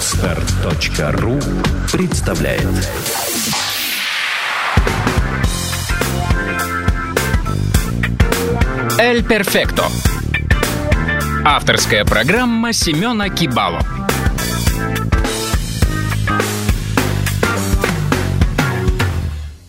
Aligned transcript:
Отстар.ру 0.00 1.38
представляет 1.92 2.66
Эль 8.98 9.22
Перфекто. 9.22 9.84
Авторская 11.44 12.06
программа 12.06 12.72
Семена 12.72 13.28
Кибало. 13.28 13.80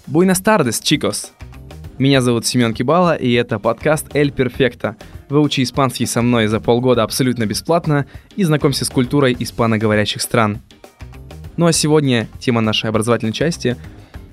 Буэнос 0.07 0.39
тардес, 0.39 0.79
чикос! 0.79 1.33
Меня 1.97 2.21
зовут 2.21 2.45
Семен 2.45 2.73
Кибала, 2.73 3.15
и 3.15 3.33
это 3.33 3.59
подкаст 3.59 4.15
«Эль 4.15 4.31
Перфекто». 4.31 4.95
Выучи 5.31 5.63
испанский 5.63 6.05
со 6.05 6.21
мной 6.21 6.47
за 6.47 6.59
полгода 6.59 7.03
абсолютно 7.03 7.45
бесплатно 7.45 8.05
и 8.35 8.43
знакомься 8.43 8.83
с 8.83 8.89
культурой 8.89 9.33
испаноговорящих 9.39 10.21
стран. 10.21 10.59
Ну 11.55 11.67
а 11.67 11.71
сегодня 11.71 12.27
тема 12.39 12.59
нашей 12.59 12.89
образовательной 12.89 13.31
части– 13.31 13.77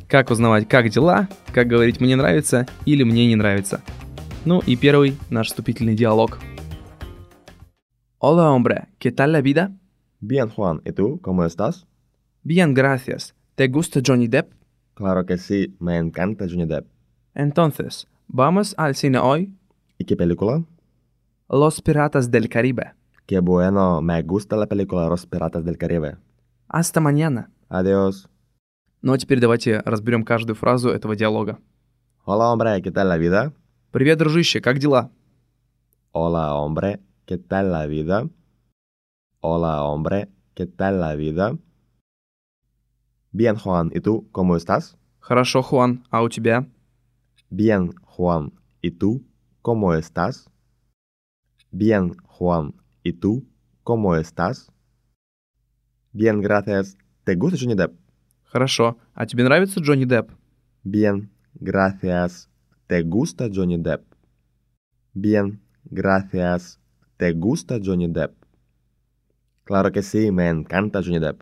как 0.09 0.31
узнавать, 0.31 0.67
как 0.67 0.89
дела, 0.89 1.29
как 1.53 1.69
говорить 1.69 2.01
«мне 2.01 2.17
нравится» 2.17 2.67
или 2.85 3.05
«мне 3.05 3.27
не 3.27 3.37
нравится». 3.37 3.81
Ну 4.45 4.61
и 4.67 4.75
первый 4.75 5.17
наш 5.31 5.49
вступительный 5.49 5.95
диалог. 5.95 6.41
Hola, 8.19 8.51
hombre, 8.51 8.89
¿qué 8.99 9.13
tal 9.13 9.31
la 9.31 9.41
vida? 9.41 9.71
Bien, 10.21 10.49
Juan, 10.49 10.81
¿y 10.85 10.91
tú? 10.91 11.21
¿Cómo 11.23 11.45
estás? 11.45 11.87
Bien, 12.43 12.75
gracias. 12.75 13.35
¿Te 13.55 13.69
gusta 13.69 14.01
Johnny 14.05 14.27
Depp? 14.27 14.51
Claro 14.95 15.25
que 15.27 15.39
sí, 15.39 15.77
me 15.79 15.99
encanta 15.99 16.47
Johnny 16.49 16.67
Depp. 16.67 16.87
Entonces, 17.35 18.09
¿vamos 18.27 18.75
al 18.77 18.97
cine 18.97 19.19
hoy? 19.19 19.53
¿Y 19.99 20.05
qué 20.05 20.17
película? 20.17 20.65
Los 21.51 21.81
Piratas 21.81 22.31
del 22.31 22.47
Caribe. 22.51 22.93
Qué 23.25 23.41
bueno, 23.41 24.03
me 24.03 24.23
gusta 24.23 24.55
la 24.55 24.67
película 24.67 25.09
Los 25.09 25.25
Piratas 25.25 25.65
del 25.65 25.79
Caribe. 25.79 26.19
Hasta 26.69 27.01
mañana. 27.01 27.51
Adiós. 27.71 28.29
Ну 29.01 29.15
а 29.15 29.19
теперь 29.19 29.41
давайте 29.41 29.81
разберем 29.87 30.25
каждую 30.25 30.57
фразу 30.57 30.91
этого 30.91 31.17
диалога. 31.17 31.59
Hola, 32.27 32.53
hombre, 32.53 32.83
¿qué 32.83 32.91
tal 32.91 33.09
la 33.09 33.17
vida? 33.17 33.55
Привет, 33.93 34.19
дружище, 34.19 34.61
как 34.61 34.79
дела? 34.79 35.11
Hola, 36.13 36.55
hombre, 36.55 37.01
¿qué 37.25 37.39
tal 37.39 37.73
la 37.73 37.87
vida? 37.87 38.29
Hola, 39.41 39.85
hombre, 39.85 40.29
¿qué 40.55 40.67
tal 40.67 41.01
la 41.01 41.15
vida? 41.15 41.57
Bien, 43.33 43.57
Juan, 43.57 43.91
¿y 43.95 44.01
tú? 44.01 44.29
¿Cómo 44.33 44.55
estás? 44.55 44.99
Хорошо, 45.21 45.63
Хуан, 45.63 46.05
а 46.11 46.21
у 46.23 46.29
тебя? 46.29 46.67
Bien, 47.49 47.95
Juan, 48.03 48.53
¿y 48.83 48.91
tú? 48.91 49.23
¿Cómo 49.63 49.95
estás? 49.95 50.51
Bien, 51.72 52.16
Juan, 52.26 52.74
¿y 53.04 53.14
tú? 53.14 53.46
¿Cómo 53.84 54.16
estás? 54.16 54.72
Bien, 56.12 56.42
gracias. 56.42 56.98
¿Te 57.24 57.36
gusta 57.36 57.58
Johnny 57.60 57.76
Depp? 57.76 57.94
Хорошо. 58.44 58.98
А 59.16 59.26
тебе 59.26 59.44
нравится 59.44 59.80
Джонни 59.82 60.06
Депп? 60.06 60.30
Bien, 60.84 61.32
gracias. 61.56 62.50
¿Te 62.88 63.02
gusta 63.02 63.50
Johnny 63.52 63.78
Depp? 63.80 64.04
Bien, 65.14 65.60
gracias. 65.86 66.80
¿Te 67.18 67.34
gusta 67.34 67.80
Johnny 67.84 68.08
Depp? 68.08 68.34
Claro 69.64 69.92
que 69.92 70.04
sí, 70.04 70.30
me 70.32 70.50
encanta 70.50 71.02
Johnny 71.02 71.20
Depp. 71.20 71.42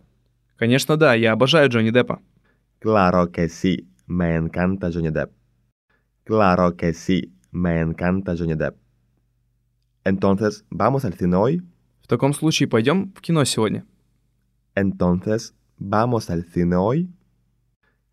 Конечно, 0.58 0.96
да, 0.96 1.16
я 1.16 1.32
обожаю 1.32 1.70
Джонни 1.70 1.92
Деппа. 1.92 2.22
Claro 2.80 3.32
que 3.32 3.50
sí, 3.50 3.88
me 4.06 4.36
encanta 4.36 4.92
Johnny 4.92 5.10
Depp. 5.10 5.32
Claro 6.24 6.76
que 6.78 6.94
sí, 6.94 7.34
me 7.52 7.82
encanta 7.82 8.36
Johnny 8.38 8.56
Depp. 8.56 8.76
Entonces, 10.07 10.65
¿vamos 10.71 11.05
al 11.05 11.15
cine 11.15 11.35
hoy? 11.35 11.63
В 12.01 12.07
таком 12.07 12.33
случае 12.33 12.69
пойдем 12.69 13.13
в 13.13 13.21
кино 13.21 13.45
сегодня. 13.45 13.85
Entonces, 14.77 15.53
¿vamos 15.79 16.31
al 16.31 16.45
cine 16.45 16.77
hoy? 16.77 17.11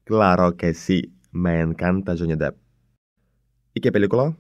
Claro 0.04 0.58
que 0.58 0.74
sí, 0.74 1.14
me 1.32 1.62
encanta 1.62 2.16
Johnny 2.18 2.36
Depp. 2.36 2.58
¿Y 3.76 3.82
qué 3.82 3.92
película? 3.92 4.36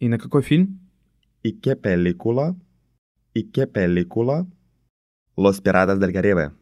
И 0.00 0.08
на 0.08 0.16
какой 0.16 0.42
фильм? 0.42 0.80
¿Y 1.42 1.60
qué 1.60 1.76
película? 1.76 2.56
¿Y 3.34 3.50
qué 3.50 3.66
película? 3.66 4.46
Los 5.36 5.60
Piratas 5.60 6.00
del 6.00 6.10
Caribe. 6.10 6.52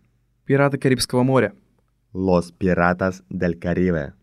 Пираты 0.44 0.76
Карибского 0.76 1.22
моря. 1.22 1.54
Los 2.12 2.50
Piratas 2.50 3.22
del 3.28 3.60
Caribe. 3.60 4.14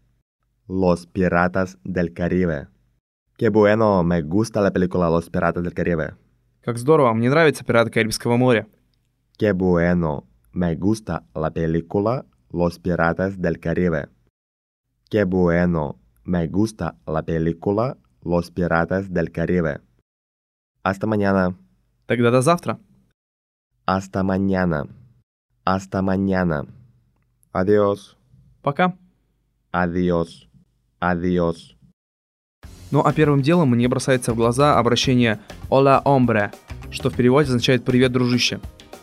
Los 0.67 1.07
Piratas 1.07 1.77
del 1.85 2.11
Caribe. 2.11 2.67
Qué 3.39 3.47
bueno, 3.47 4.03
me 4.03 4.21
gusta 4.21 4.59
la 4.59 4.69
película 4.69 5.09
Los 5.09 5.29
Piratas 5.29 5.63
del 5.63 5.73
Caribe. 5.73 6.13
Как 6.61 6.77
здорово, 6.77 7.13
мне 7.13 7.29
нравятся 7.29 7.63
Пираты 7.63 7.89
Карибского 7.89 8.35
моря. 8.35 8.67
Qué 9.37 9.53
bueno, 9.53 10.25
me 10.51 10.75
gusta 10.75 11.23
la 11.33 11.49
película 11.49 12.25
Los 12.51 12.79
Piratas 12.79 13.39
del 13.41 13.57
Caribe. 13.61 14.09
Qué 15.09 15.23
bueno, 15.23 15.95
me 16.25 16.47
gusta 16.47 16.97
la 17.07 17.21
película 17.21 17.95
Los 18.25 18.51
Piratas 18.51 19.13
del 19.13 19.31
Caribe. 19.31 19.79
Hasta 20.83 21.07
mañana. 21.07 21.55
Тогда 22.07 22.31
до 22.31 22.41
завтра. 22.41 22.77
Hasta 23.85 24.21
mañana. 24.21 24.83
Hasta 25.63 26.01
mañana. 26.01 26.65
Adiós. 27.53 28.17
Пока. 28.61 28.97
Adiós. 29.71 30.49
Adiós. 30.99 31.78
Ну 32.91 33.01
а 33.05 33.13
первым 33.13 33.41
делом 33.41 33.69
мне 33.69 33.87
бросается 33.87 34.33
в 34.33 34.35
глаза 34.35 34.77
обращение 34.77 35.39
«Hola, 35.69 36.03
hombre», 36.03 36.51
что 36.89 37.09
в 37.09 37.15
переводе 37.15 37.49
означает 37.49 37.85
«Привет, 37.85 38.11
дружище». 38.11 38.59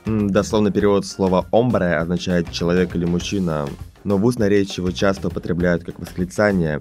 Дословный 0.06 0.72
перевод 0.72 1.06
слова 1.06 1.46
«омбре» 1.50 1.96
означает 1.96 2.50
«человек» 2.50 2.94
или 2.96 3.04
«мужчина», 3.04 3.68
но 4.04 4.16
в 4.18 4.24
устной 4.24 4.48
речи 4.48 4.80
его 4.80 4.90
часто 4.90 5.28
употребляют 5.28 5.84
как 5.84 5.98
восклицание, 5.98 6.80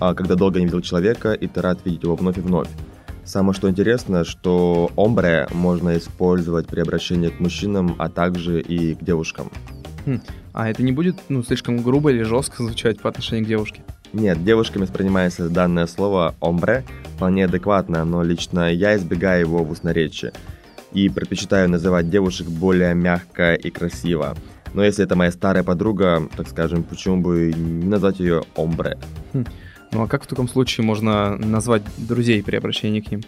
а 0.00 0.14
когда 0.14 0.34
долго 0.34 0.58
не 0.58 0.66
видел 0.66 0.80
человека, 0.80 1.32
и 1.32 1.46
ты 1.46 1.60
рад 1.60 1.78
видеть 1.84 2.02
его 2.02 2.16
вновь 2.16 2.38
и 2.38 2.40
вновь. 2.40 2.68
Самое 3.24 3.54
что 3.54 3.70
интересно, 3.70 4.24
что 4.24 4.90
«омбре» 4.96 5.48
можно 5.52 5.96
использовать 5.96 6.66
при 6.66 6.80
обращении 6.80 7.28
к 7.30 7.40
мужчинам, 7.40 7.96
а 7.98 8.08
также 8.08 8.60
и 8.60 8.94
к 8.94 9.02
девушкам. 9.02 9.50
А 10.52 10.68
это 10.68 10.82
не 10.82 10.92
будет, 10.92 11.16
ну, 11.28 11.42
слишком 11.42 11.82
грубо 11.82 12.10
или 12.10 12.22
жестко 12.22 12.62
звучать 12.62 13.00
по 13.00 13.08
отношению 13.08 13.44
к 13.44 13.48
девушке? 13.48 13.82
Нет, 14.14 14.44
девушками 14.44 14.82
воспринимается 14.82 15.48
данное 15.48 15.88
слово 15.88 16.36
«омбре» 16.38 16.84
вполне 17.16 17.46
адекватно, 17.46 18.04
но 18.04 18.22
лично 18.22 18.72
я 18.72 18.96
избегаю 18.96 19.40
его 19.40 19.64
в 19.64 19.72
устноречии 19.72 20.30
и 20.92 21.08
предпочитаю 21.08 21.68
называть 21.68 22.08
девушек 22.08 22.46
более 22.46 22.94
мягко 22.94 23.54
и 23.54 23.70
красиво. 23.70 24.36
Но 24.72 24.84
если 24.84 25.04
это 25.04 25.16
моя 25.16 25.32
старая 25.32 25.64
подруга, 25.64 26.28
так 26.36 26.48
скажем, 26.48 26.84
почему 26.84 27.20
бы 27.20 27.52
не 27.56 27.88
назвать 27.88 28.20
ее 28.20 28.44
«омбре»? 28.54 28.98
Ну 29.32 30.02
а 30.02 30.06
как 30.06 30.22
в 30.22 30.26
таком 30.28 30.46
случае 30.46 30.86
можно 30.86 31.36
назвать 31.36 31.82
друзей 31.96 32.40
при 32.44 32.54
обращении 32.54 33.00
к 33.00 33.10
ним? 33.10 33.22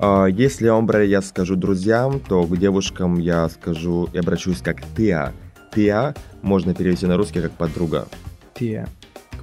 А, 0.00 0.26
Если 0.26 0.66
«омбре» 0.66 1.08
я 1.08 1.22
скажу 1.22 1.54
друзьям, 1.54 2.18
то 2.18 2.42
к 2.42 2.56
девушкам 2.56 3.20
я 3.20 3.48
скажу 3.48 4.08
и 4.12 4.18
обращусь 4.18 4.62
как 4.62 4.82
«тиа». 4.96 5.30
«Тиа» 5.72 6.12
можно 6.42 6.74
перевести 6.74 7.06
на 7.06 7.16
русский 7.16 7.40
как 7.40 7.52
«подруга». 7.52 8.08
Те. 8.54 8.88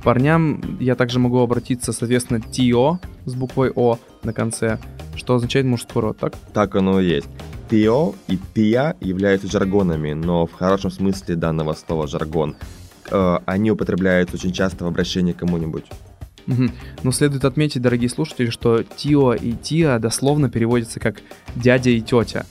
К 0.01 0.03
парням 0.03 0.77
я 0.79 0.95
также 0.95 1.19
могу 1.19 1.37
обратиться, 1.41 1.93
соответственно, 1.93 2.41
тио 2.41 2.99
с 3.25 3.35
буквой 3.35 3.71
О 3.75 3.99
на 4.23 4.33
конце, 4.33 4.79
что 5.15 5.35
означает 5.35 5.67
мужской 5.67 6.01
род, 6.01 6.17
так? 6.17 6.33
Так 6.53 6.75
оно 6.75 6.99
и 6.99 7.07
есть. 7.07 7.27
Тио 7.69 8.15
и 8.27 8.39
тия 8.55 8.95
являются 8.99 9.47
жаргонами, 9.47 10.13
но 10.13 10.47
в 10.47 10.53
хорошем 10.53 10.89
смысле 10.89 11.35
данного 11.35 11.73
слова 11.73 12.07
жаргон. 12.07 12.55
Э, 13.11 13.37
Они 13.45 13.69
употребляются 13.69 14.37
очень 14.37 14.51
часто 14.51 14.85
в 14.85 14.87
обращении 14.87 15.33
к 15.33 15.37
кому-нибудь. 15.37 15.85
Мгм. 16.47 16.71
Но 17.03 17.11
следует 17.11 17.45
отметить, 17.45 17.83
дорогие 17.83 18.09
слушатели, 18.09 18.49
что 18.49 18.81
Тио 18.81 19.35
и 19.35 19.51
Тиа 19.51 19.99
дословно 19.99 20.49
переводятся 20.49 20.99
как 20.99 21.21
дядя 21.55 21.91
и 21.91 22.01
тетя, 22.01 22.47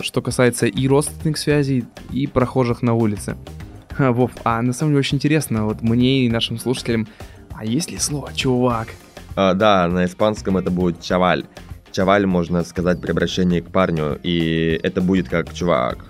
что 0.00 0.22
касается 0.22 0.66
и 0.66 0.88
родственных 0.88 1.38
связей, 1.38 1.84
и 2.10 2.26
прохожих 2.26 2.82
на 2.82 2.94
улице. 2.94 3.36
Вов, 4.12 4.30
а 4.44 4.62
на 4.62 4.72
самом 4.72 4.92
деле 4.92 5.00
очень 5.00 5.16
интересно, 5.16 5.66
вот 5.66 5.82
мне 5.82 6.26
и 6.26 6.30
нашим 6.30 6.58
слушателям, 6.58 7.06
а 7.52 7.64
есть 7.64 7.90
ли 7.90 7.98
слово 7.98 8.32
«чувак»? 8.34 8.88
А, 9.36 9.54
да, 9.54 9.86
на 9.88 10.04
испанском 10.04 10.56
это 10.56 10.70
будет 10.70 11.00
чаваль. 11.02 11.44
Чаваль 11.92 12.26
можно 12.26 12.64
сказать 12.64 13.00
при 13.00 13.10
обращении 13.10 13.60
к 13.60 13.70
парню, 13.70 14.18
и 14.22 14.80
это 14.82 15.00
будет 15.00 15.28
как 15.28 15.52
чувак. 15.52 16.04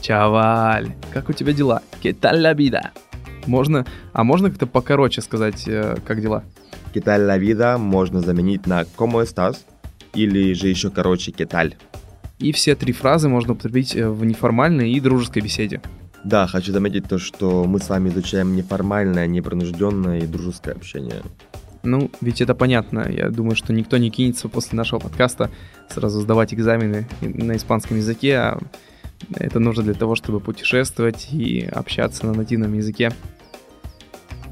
Чаваль, 0.00 0.94
как 1.12 1.28
у 1.28 1.32
тебя 1.32 1.52
дела? 1.52 1.82
¿Qué 2.02 2.12
tal 2.12 2.40
la 2.40 2.54
vida? 2.54 2.90
Можно, 3.46 3.86
а 4.12 4.24
можно 4.24 4.50
как-то 4.50 4.66
покороче 4.66 5.22
сказать, 5.22 5.66
э, 5.66 5.96
как 6.04 6.20
дела? 6.20 6.44
Киталь 6.92 7.22
ла 7.22 7.38
вида 7.38 7.78
можно 7.78 8.20
заменить 8.20 8.66
на 8.66 8.82
«Como 8.82 9.22
estás?» 9.22 9.58
или 10.14 10.54
же 10.54 10.68
еще 10.68 10.90
короче 10.90 11.30
«Киталь». 11.30 11.76
И 12.38 12.52
все 12.52 12.74
три 12.74 12.92
фразы 12.92 13.28
можно 13.28 13.52
употребить 13.52 13.94
э, 13.94 14.08
в 14.08 14.24
неформальной 14.24 14.90
и 14.92 15.00
дружеской 15.00 15.42
беседе. 15.42 15.80
Да, 16.26 16.48
хочу 16.48 16.72
заметить 16.72 17.06
то, 17.08 17.18
что 17.18 17.66
мы 17.66 17.78
с 17.78 17.88
вами 17.88 18.08
изучаем 18.08 18.56
неформальное, 18.56 19.28
непринужденное 19.28 20.18
и 20.18 20.26
дружеское 20.26 20.72
общение. 20.72 21.22
Ну, 21.84 22.10
ведь 22.20 22.40
это 22.40 22.52
понятно. 22.56 23.06
Я 23.08 23.30
думаю, 23.30 23.54
что 23.54 23.72
никто 23.72 23.96
не 23.96 24.10
кинется 24.10 24.48
после 24.48 24.76
нашего 24.76 24.98
подкаста 24.98 25.50
сразу 25.88 26.20
сдавать 26.20 26.52
экзамены 26.52 27.06
на 27.20 27.56
испанском 27.56 27.98
языке, 27.98 28.38
а 28.38 28.58
Это 29.34 29.60
нужно 29.60 29.84
для 29.84 29.94
того, 29.94 30.16
чтобы 30.16 30.40
путешествовать 30.40 31.28
и 31.32 31.60
общаться 31.62 32.26
на 32.26 32.34
нативном 32.34 32.74
языке. 32.74 33.12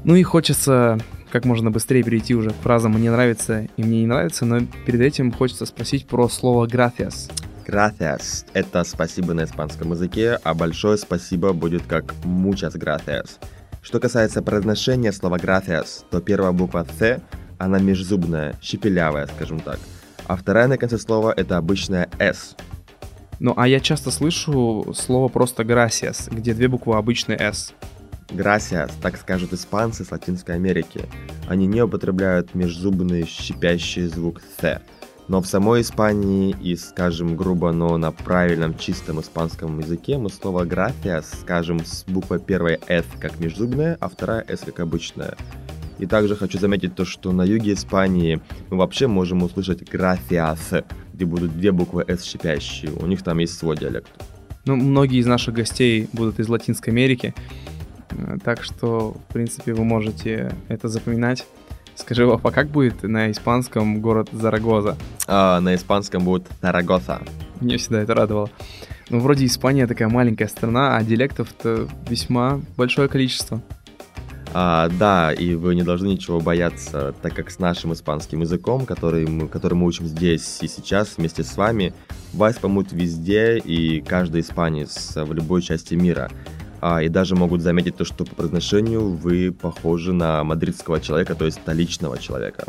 Ну 0.05 0.15
и 0.15 0.23
хочется 0.23 0.97
как 1.29 1.43
можно 1.43 1.71
быстрее 1.71 2.03
перейти 2.03 2.35
уже 2.35 2.51
к 2.51 2.55
фразам 2.63 2.93
«мне 2.93 3.11
нравится» 3.11 3.67
и 3.75 3.83
«мне 3.83 3.99
не 3.99 4.07
нравится», 4.07 4.45
но 4.45 4.61
перед 4.85 5.01
этим 5.01 5.33
хочется 5.33 5.65
спросить 5.65 6.05
про 6.07 6.29
слово 6.29 6.67
«gracias». 6.67 7.29
Gracias– 7.67 8.45
это 8.53 8.83
спасибо 8.83 9.33
на 9.33 9.45
испанском 9.45 9.91
языке, 9.91 10.39
а 10.43 10.53
большое 10.53 10.97
спасибо 10.97 11.51
будет 11.51 11.83
как 11.87 12.13
muchas 12.23 12.77
gracias. 12.77 13.39
Что 13.81 13.99
касается 13.99 14.43
произношения 14.43 15.11
слова 15.11 15.37
gracias, 15.37 16.05
то 16.11 16.21
первая 16.21 16.51
буква 16.51 16.85
«ц» 16.99 17.21
она 17.57 17.79
межзубная, 17.79 18.55
щепелявая, 18.61 19.27
скажем 19.27 19.59
так. 19.59 19.79
А 20.27 20.35
вторая 20.35 20.67
на 20.67 20.77
конце 20.77 20.99
слова– 20.99 21.33
это 21.37 21.57
обычная 21.57 22.09
«с». 22.19 22.55
Ну, 23.39 23.53
а 23.57 23.67
я 23.67 23.79
часто 23.79 24.11
слышу 24.11 24.93
слово 24.95 25.27
просто 25.27 25.63
gracias, 25.63 26.33
где 26.33 26.53
две 26.53 26.67
буквы 26.67 26.95
обычный 26.95 27.37
«с». 27.39 27.73
Gracias, 28.29 28.91
так 29.01 29.17
скажут 29.17 29.53
испанцы 29.53 30.03
с 30.03 30.11
Латинской 30.11 30.55
Америки. 30.55 31.05
Они 31.47 31.67
не 31.67 31.81
употребляют 31.81 32.55
межзубный 32.55 33.25
щипящий 33.25 34.07
звук 34.07 34.41
«th». 34.61 34.81
Но 35.27 35.41
в 35.41 35.47
самой 35.47 35.81
Испании 35.81 36.55
и, 36.61 36.75
скажем 36.75 37.35
грубо, 37.35 37.71
но 37.71 37.97
на 37.97 38.11
правильном 38.11 38.77
чистом 38.77 39.19
испанском 39.21 39.79
языке 39.79 40.17
мы 40.17 40.29
слово 40.29 40.65
gracias 40.65 41.25
скажем 41.41 41.83
с 41.83 42.03
буквой 42.05 42.39
первой 42.39 42.79
«s» 42.87 43.05
как 43.19 43.39
межзубная, 43.39 43.97
а 43.99 44.07
вторая 44.07 44.45
«s» 44.47 44.61
как 44.65 44.79
обычная. 44.79 45.35
И 45.97 46.05
также 46.05 46.35
хочу 46.35 46.59
заметить 46.59 46.93
то, 46.93 47.05
что 47.05 47.31
на 47.31 47.43
юге 47.43 47.73
Испании 47.73 48.41
мы 48.69 48.77
вообще 48.77 49.07
можем 49.07 49.41
услышать 49.43 49.81
gracias, 49.81 50.85
где 51.13 51.25
будут 51.25 51.57
две 51.57 51.71
буквы 51.71 52.03
«s» 52.07 52.23
щипящие. 52.23 52.91
У 52.91 53.07
них 53.07 53.23
там 53.23 53.39
есть 53.39 53.57
свой 53.57 53.77
диалект. 53.77 54.11
Ну, 54.65 54.75
многие 54.75 55.19
из 55.19 55.25
наших 55.25 55.55
гостей 55.55 56.09
будут 56.11 56.39
из 56.39 56.49
Латинской 56.49 56.91
Америки, 56.91 57.33
э, 58.11 58.37
так 58.43 58.63
что, 58.63 59.15
в 59.29 59.33
принципе, 59.33 59.73
вы 59.73 59.83
можете 59.83 60.53
это 60.67 60.87
запоминать. 60.87 61.45
Скажи, 61.95 62.25
Вов, 62.25 62.45
а 62.45 62.51
как 62.51 62.67
будет 62.67 63.03
на 63.03 63.31
испанском 63.31 64.01
город 64.01 64.29
Зарагоза? 64.31 64.97
А, 65.27 65.59
на 65.61 65.75
испанском 65.75 66.23
будет 66.23 66.47
Тарагоса. 66.61 67.21
Мне 67.61 67.77
всегда 67.77 68.01
это 68.01 68.13
радовало. 68.13 68.49
Ну, 69.09 69.19
вроде 69.19 69.45
Испания 69.45 69.87
такая 69.87 70.09
маленькая 70.09 70.47
страна, 70.47 70.97
а 70.97 71.03
диалектов-то 71.03 71.87
весьма 72.09 72.61
большое 72.75 73.07
количество. 73.07 73.61
А, 74.53 74.89
да, 74.99 75.33
и 75.33 75.53
вы 75.55 75.75
не 75.75 75.83
должны 75.83 76.07
ничего 76.07 76.39
бояться, 76.39 77.13
так 77.21 77.33
как 77.33 77.51
с 77.51 77.59
нашим 77.59 77.91
испанским 77.91 78.41
языком, 78.41 78.85
который 78.85 79.27
мы, 79.27 79.47
который 79.47 79.73
мы 79.73 79.85
учим 79.85 80.07
здесь 80.07 80.59
и 80.61 80.67
сейчас 80.67 81.17
вместе 81.17 81.43
с 81.43 81.57
вами, 81.57 81.93
вас 82.33 82.55
поймут 82.55 82.93
везде 82.93 83.57
и 83.57 83.99
каждый 84.01 84.41
испанец 84.41 85.13
в 85.15 85.33
любой 85.33 85.61
части 85.61 85.95
мира. 85.95 86.31
А, 86.87 87.01
и 87.01 87.09
даже 87.09 87.35
могут 87.35 87.61
заметить 87.61 87.95
то, 87.95 88.05
что 88.05 88.25
по 88.25 88.35
произношению 88.35 89.09
вы 89.09 89.51
похожи 89.51 90.13
на 90.13 90.43
мадридского 90.43 91.01
человека, 91.01 91.33
то 91.33 91.45
есть 91.45 91.57
столичного 91.57 92.19
человека. 92.19 92.65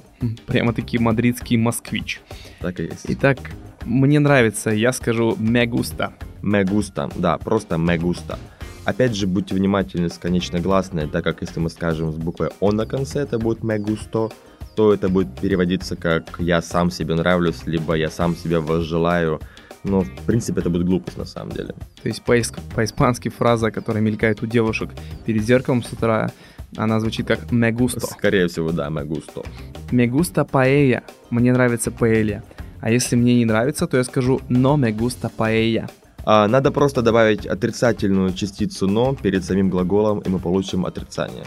Прямо-таки 0.46 0.98
мадридский 0.98 1.58
москвич. 1.58 2.22
Так 2.60 2.80
и 2.80 2.84
есть. 2.84 3.04
Итак, 3.08 3.38
мне 3.84 4.18
нравится, 4.18 4.70
я 4.70 4.94
скажу. 4.94 5.36
Me 5.38 5.66
gusta, 5.66 7.12
да, 7.14 7.36
просто 7.36 7.74
gusta. 7.74 8.38
Опять 8.86 9.14
же, 9.14 9.26
будьте 9.26 9.54
внимательны 9.54 10.08
с 10.08 10.16
конечной 10.16 10.60
гласной, 10.62 11.06
так 11.08 11.22
как 11.22 11.42
если 11.42 11.60
мы 11.60 11.68
скажем 11.68 12.10
с 12.10 12.16
буквой 12.16 12.48
«о» 12.60 12.72
на 12.72 12.86
конце, 12.86 13.20
это 13.20 13.38
будет 13.38 13.58
«me 13.58 13.76
gusto», 13.76 14.32
то 14.76 14.94
это 14.94 15.10
будет 15.10 15.38
переводиться 15.38 15.94
как 15.94 16.36
«я 16.38 16.62
сам 16.62 16.90
себе 16.90 17.16
нравлюсь», 17.16 17.66
либо 17.66 17.92
«я 17.92 18.08
сам 18.08 18.34
себе 18.34 18.60
возжелаю», 18.60 19.42
но 19.86 20.00
в 20.00 20.26
принципе 20.26 20.60
это 20.60 20.70
будет 20.70 20.86
глупость 20.86 21.16
на 21.16 21.24
самом 21.24 21.52
деле. 21.52 21.74
То 22.02 22.08
есть 22.08 22.22
по-испански 22.22 23.28
фраза, 23.28 23.70
которая 23.70 24.02
мелькает 24.02 24.42
у 24.42 24.46
девушек 24.46 24.90
перед 25.24 25.42
зеркалом 25.42 25.82
с 25.82 25.92
утра, 25.92 26.30
она 26.76 27.00
звучит 27.00 27.26
как 27.26 27.52
«me 27.52 27.72
gusto». 27.72 28.06
Скорее 28.06 28.48
всего, 28.48 28.72
да. 28.72 28.88
«Me 28.88 30.10
gusta 30.10 30.48
paella». 30.50 31.02
Мне 31.30 31.52
нравится 31.52 31.90
паэлья. 31.90 32.42
А 32.80 32.90
если 32.90 33.16
мне 33.16 33.34
не 33.36 33.44
нравится, 33.44 33.86
то 33.86 33.96
я 33.96 34.04
скажу 34.04 34.40
«no 34.48 34.76
me 34.76 34.92
gusta 34.94 35.30
paella». 35.36 35.88
А, 36.24 36.48
надо 36.48 36.72
просто 36.72 37.02
добавить 37.02 37.46
отрицательную 37.46 38.32
частицу 38.32 38.88
«но» 38.88 39.14
перед 39.14 39.44
самим 39.44 39.70
глаголом, 39.70 40.18
и 40.18 40.28
мы 40.28 40.38
получим 40.38 40.84
отрицание. 40.84 41.44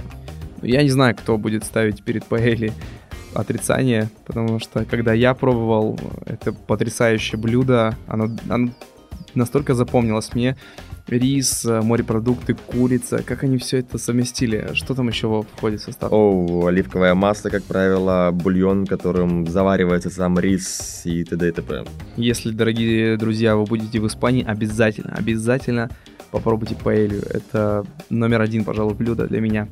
Я 0.62 0.84
не 0.84 0.90
знаю, 0.90 1.16
кто 1.16 1.38
будет 1.38 1.64
ставить 1.64 2.04
перед 2.04 2.26
паэльей 2.26 2.72
отрицание, 3.34 4.10
потому 4.26 4.60
что 4.60 4.86
когда 4.86 5.14
я 5.14 5.34
пробовал 5.34 6.00
это 6.26 6.52
потрясающее 6.52 7.40
блюдо, 7.40 7.96
оно, 8.08 8.30
оно 8.50 8.72
настолько 9.36 9.74
запомнилось 9.74 10.34
мне. 10.34 10.58
Рис, 11.08 11.66
морепродукты, 11.66 12.54
курица, 12.54 13.24
как 13.24 13.44
они 13.44 13.58
все 13.58 13.80
это 13.80 13.98
совместили? 13.98 14.70
Что 14.74 14.94
там 14.94 15.08
еще 15.08 15.44
входит 15.56 15.82
в 15.82 15.86
состав? 15.86 16.12
О, 16.14 16.68
оливковое 16.68 17.16
масло, 17.16 17.50
как 17.50 17.64
правило, 17.64 18.30
бульон, 18.32 18.86
которым 18.86 19.48
заваривается 19.48 20.12
сам 20.12 20.38
рис 20.38 21.02
и 21.06 21.24
т.д. 21.24 21.50
и 21.50 21.52
т.п. 21.52 21.86
Если, 22.16 22.52
дорогие 22.52 23.18
друзья, 23.18 23.56
вы 23.56 23.64
будете 23.64 24.00
в 24.00 24.06
Испании, 24.06 24.46
обязательно, 24.46 25.16
обязательно 25.16 25.90
попробуйте 26.30 26.76
паэлью. 26.76 27.24
Это 27.28 27.86
номер 28.12 28.42
один, 28.42 28.64
пожалуй, 28.64 28.94
блюдо 28.94 29.26
для 29.26 29.42
меня. 29.42 29.68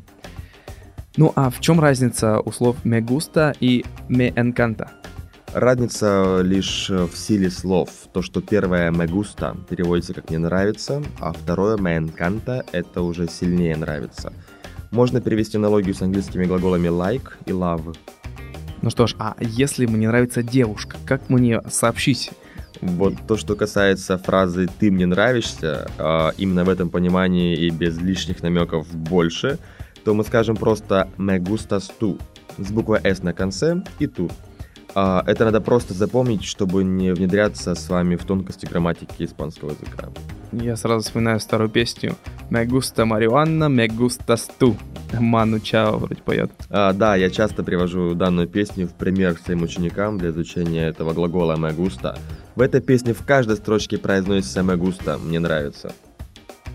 Ну 1.18 1.34
а 1.36 1.50
в 1.50 1.60
чем 1.62 1.80
разница 1.80 2.40
у 2.42 2.52
слов 2.52 2.78
«me 2.86 3.02
gusta» 3.02 3.58
и 3.60 3.84
«me 4.08 4.32
encanta»? 4.36 4.88
Разница 5.52 6.42
лишь 6.44 6.90
в 6.90 7.10
силе 7.16 7.50
слов. 7.50 7.90
То, 8.14 8.22
что 8.22 8.40
первое 8.40 8.92
«me 8.92 9.08
gusta» 9.08 9.58
переводится 9.68 10.14
как 10.14 10.30
«мне 10.30 10.38
нравится», 10.38 11.02
а 11.20 11.34
второе 11.34 11.76
«me 11.78 11.98
encanta»— 11.98 12.64
это 12.72 13.02
уже 13.02 13.28
сильнее 13.28 13.76
нравится. 13.76 14.32
Можно 14.92 15.20
перевести 15.20 15.58
аналогию 15.58 15.96
с 15.96 16.04
английскими 16.04 16.46
глаголами 16.46 16.88
like 16.88 17.32
и 17.48 17.52
love. 17.52 17.98
Ну 18.84 18.92
что 18.92 19.08
ж, 19.08 19.16
а 19.18 19.36
если 19.40 19.88
мне 19.88 20.08
нравится 20.08 20.44
девушка, 20.44 20.98
как 21.04 21.32
мне 21.32 21.64
сообщить? 21.68 22.30
Вот 22.80 23.16
то, 23.28 23.38
что 23.38 23.56
касается 23.56 24.20
фразы 24.20 24.70
«ты 24.80 24.92
мне 24.92 25.08
нравишься», 25.08 25.90
а, 25.98 26.32
именно 26.38 26.64
в 26.64 26.70
этом 26.70 26.92
понимании 26.92 27.58
и 27.58 27.72
без 27.72 27.98
лишних 27.98 28.44
намеков 28.44 28.88
больше— 28.94 29.58
то 30.08 30.14
мы 30.14 30.24
скажем 30.24 30.56
просто 30.56 31.10
«me 31.18 31.38
gustas 31.38 31.92
tú» 32.00 32.18
с 32.58 32.72
буквой 32.72 33.02
«s» 33.04 33.24
на 33.24 33.34
конце 33.34 33.84
и 34.00 34.08
«tú». 34.08 34.32
А, 34.96 35.22
это 35.28 35.44
надо 35.44 35.60
просто 35.60 35.94
запомнить, 35.94 36.46
чтобы 36.46 36.86
не 36.86 37.12
внедряться 37.12 37.76
с 37.76 37.90
вами 37.90 38.16
в 38.16 38.24
тонкости 38.24 38.66
грамматики 38.66 39.24
испанского 39.24 39.72
языка. 39.72 40.08
Я 40.54 40.78
сразу 40.78 41.04
вспоминаю 41.04 41.42
старую 41.42 41.70
песню 41.70 42.16
«Me 42.50 42.66
gusta 42.66 43.06
marihuana, 43.06 43.68
me 43.68 43.86
gustas 43.90 44.50
tú». 44.58 44.78
Ману 45.20 45.60
Чао 45.60 45.98
вроде 45.98 46.22
поет. 46.22 46.52
А, 46.70 46.94
да, 46.94 47.18
я 47.18 47.30
часто 47.30 47.66
привожу 47.66 48.16
данную 48.16 48.48
песню 48.48 48.88
в 48.88 48.94
пример 48.94 49.38
своим 49.38 49.64
ученикам 49.64 50.18
для 50.18 50.30
изучения 50.30 50.88
этого 50.88 51.12
глагола 51.12 51.58
«me 51.58 51.76
gusta». 51.76 52.18
В 52.56 52.62
этой 52.62 52.80
песне 52.80 53.14
в 53.14 53.26
каждой 53.26 53.58
строчке 53.58 53.98
произносится 53.98 54.62
«me 54.62 54.78
gusta», 54.78 55.18
«мне 55.22 55.40
нравится». 55.40 55.94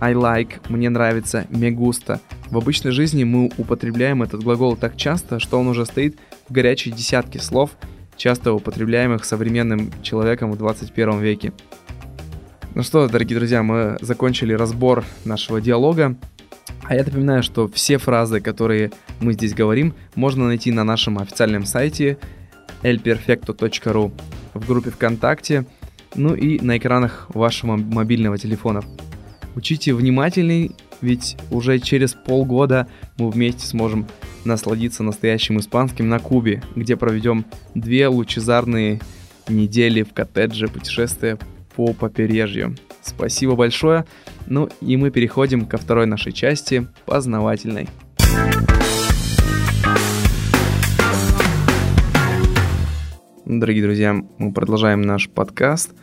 I 0.03 0.15
like, 0.15 0.69
мне 0.69 0.91
нравится, 0.91 1.47
me 1.49 1.71
gusta. 1.71 2.19
В 2.51 2.57
обычной 2.57 2.91
жизни 2.91 3.23
мы 3.23 3.53
употребляем 3.57 4.25
этот 4.25 4.43
глагол 4.43 4.77
так 4.77 4.97
часто, 4.97 5.39
что 5.39 5.61
он 5.61 5.69
уже 5.69 5.87
стоит 5.87 6.19
в 6.49 6.53
горячей 6.53 6.91
десятке 6.91 7.39
слов, 7.39 7.71
часто 8.17 8.53
употребляемых 8.53 9.25
современным 9.25 9.93
человеком 10.03 10.51
в 10.51 10.59
21 10.59 11.21
веке. 11.21 11.53
Ну 12.75 12.83
что, 12.83 13.07
дорогие 13.07 13.39
друзья, 13.39 13.63
мы 13.63 13.97
закончили 14.01 14.55
разбор 14.55 15.05
нашего 15.25 15.61
диалога. 15.61 16.17
А 16.83 16.97
я 16.97 17.05
напоминаю, 17.05 17.45
что 17.45 17.69
все 17.69 17.99
фразы, 17.99 18.41
которые 18.41 18.91
мы 19.21 19.35
здесь 19.35 19.55
говорим, 19.55 19.95
можно 20.17 20.47
найти 20.47 20.73
на 20.73 20.83
нашем 20.83 21.19
официальном 21.19 21.65
сайте 21.65 22.19
elperfecto.ru 22.83 24.13
в 24.55 24.67
группе 24.67 24.91
ВКонтакте, 24.91 25.65
ну 26.17 26.35
и 26.35 26.59
на 26.59 26.77
экранах 26.77 27.29
вашего 27.33 27.77
мобильного 27.77 28.37
телефона. 28.37 28.83
Учите 29.55 29.93
внимательней, 29.93 30.75
ведь 31.03 31.37
уже 31.51 31.79
через 31.79 32.15
полгода 32.15 32.89
мы 33.19 33.31
вместе 33.31 33.67
сможем 33.67 34.07
насладиться 34.47 35.03
настоящим 35.03 35.59
испанским 35.59 36.09
на 36.09 36.19
Кубе, 36.19 36.63
где 36.75 36.97
проведем 36.97 37.45
две 37.75 38.09
лучезарные 38.09 39.01
недели 39.49 40.05
в 40.05 40.15
коттедже 40.15 40.69
путешествия 40.69 41.39
по 41.77 41.93
побережью. 41.93 42.77
Спасибо 43.03 43.55
большое. 43.55 44.07
Ну 44.47 44.71
и 44.81 44.97
мы 44.97 45.11
переходим 45.11 45.67
ко 45.67 45.77
второй 45.77 46.07
нашей 46.07 46.33
части, 46.33 46.87
познавательной. 47.05 47.89
Дорогие 53.45 53.83
друзья, 53.83 54.17
мы 54.39 54.53
продолжаем 54.55 55.03
наш 55.03 55.29
подкаст– 55.29 55.93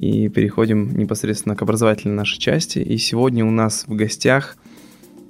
и 0.00 0.30
переходим 0.30 0.96
непосредственно 0.96 1.54
к 1.54 1.60
образовательной 1.60 2.14
нашей 2.14 2.38
части. 2.38 2.78
И 2.78 2.96
сегодня 2.96 3.44
у 3.44 3.50
нас 3.50 3.84
в 3.86 3.94
гостях 3.94 4.56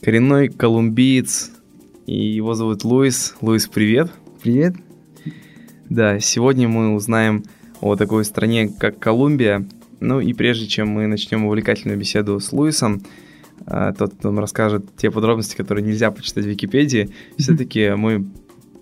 коренной 0.00 0.48
колумбиец, 0.48 1.50
и 2.06 2.14
его 2.14 2.54
зовут 2.54 2.84
Луис. 2.84 3.34
Луис, 3.40 3.66
привет. 3.66 4.12
Привет. 4.40 4.76
Да, 5.88 6.20
сегодня 6.20 6.68
мы 6.68 6.94
узнаем 6.94 7.42
о 7.80 7.96
такой 7.96 8.24
стране, 8.24 8.68
как 8.68 9.00
Колумбия. 9.00 9.66
Ну 9.98 10.20
и 10.20 10.32
прежде 10.34 10.68
чем 10.68 10.86
мы 10.86 11.08
начнем 11.08 11.46
увлекательную 11.46 11.98
беседу 11.98 12.38
с 12.38 12.52
Луисом, 12.52 13.02
а, 13.66 13.92
тот, 13.92 14.22
нам 14.22 14.38
расскажет 14.38 14.86
те 14.96 15.10
подробности, 15.10 15.56
которые 15.56 15.84
нельзя 15.84 16.12
почитать 16.12 16.44
в 16.44 16.48
Википедии, 16.48 17.10
все-таки 17.36 17.90
мы 17.96 18.24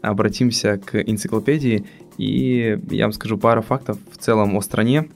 обратимся 0.02 0.76
к 0.76 1.00
энциклопедии, 1.00 1.86
и 2.18 2.78
я 2.90 3.06
вам 3.06 3.12
скажу 3.12 3.38
пару 3.38 3.62
фактов 3.62 3.96
в 4.12 4.18
целом 4.18 4.54
о 4.54 4.60
стране. 4.60 5.08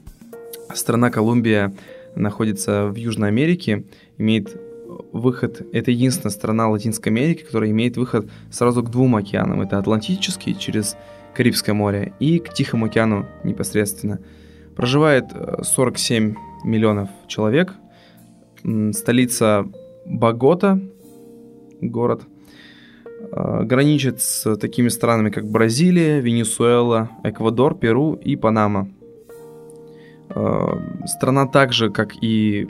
Страна 0.73 1.09
Колумбия 1.09 1.73
находится 2.15 2.87
в 2.87 2.95
Южной 2.95 3.29
Америке, 3.29 3.85
имеет 4.17 4.55
выход, 5.11 5.61
это 5.73 5.91
единственная 5.91 6.31
страна 6.31 6.69
Латинской 6.69 7.11
Америки, 7.11 7.43
которая 7.43 7.71
имеет 7.71 7.97
выход 7.97 8.29
сразу 8.51 8.83
к 8.83 8.89
двум 8.89 9.15
океанам. 9.15 9.61
Это 9.61 9.77
Атлантический 9.77 10.55
через 10.55 10.95
Карибское 11.33 11.73
море 11.73 12.13
и 12.19 12.39
к 12.39 12.53
Тихому 12.53 12.85
океану 12.85 13.25
непосредственно. 13.43 14.19
Проживает 14.75 15.25
47 15.61 16.31
э, 16.31 16.35
миллионов 16.63 17.09
человек. 17.27 17.73
Столица 18.91 19.67
Богота, 20.05 20.79
город, 21.81 22.23
э, 23.31 23.63
граничит 23.63 24.21
с 24.21 24.55
такими 24.57 24.89
странами, 24.89 25.29
как 25.29 25.45
Бразилия, 25.45 26.19
Венесуэла, 26.21 27.09
Эквадор, 27.23 27.75
Перу 27.75 28.13
и 28.13 28.35
Панама. 28.35 28.89
Э, 30.29 31.05
страна 31.05 31.47
также, 31.47 31.89
как 31.89 32.13
и 32.21 32.67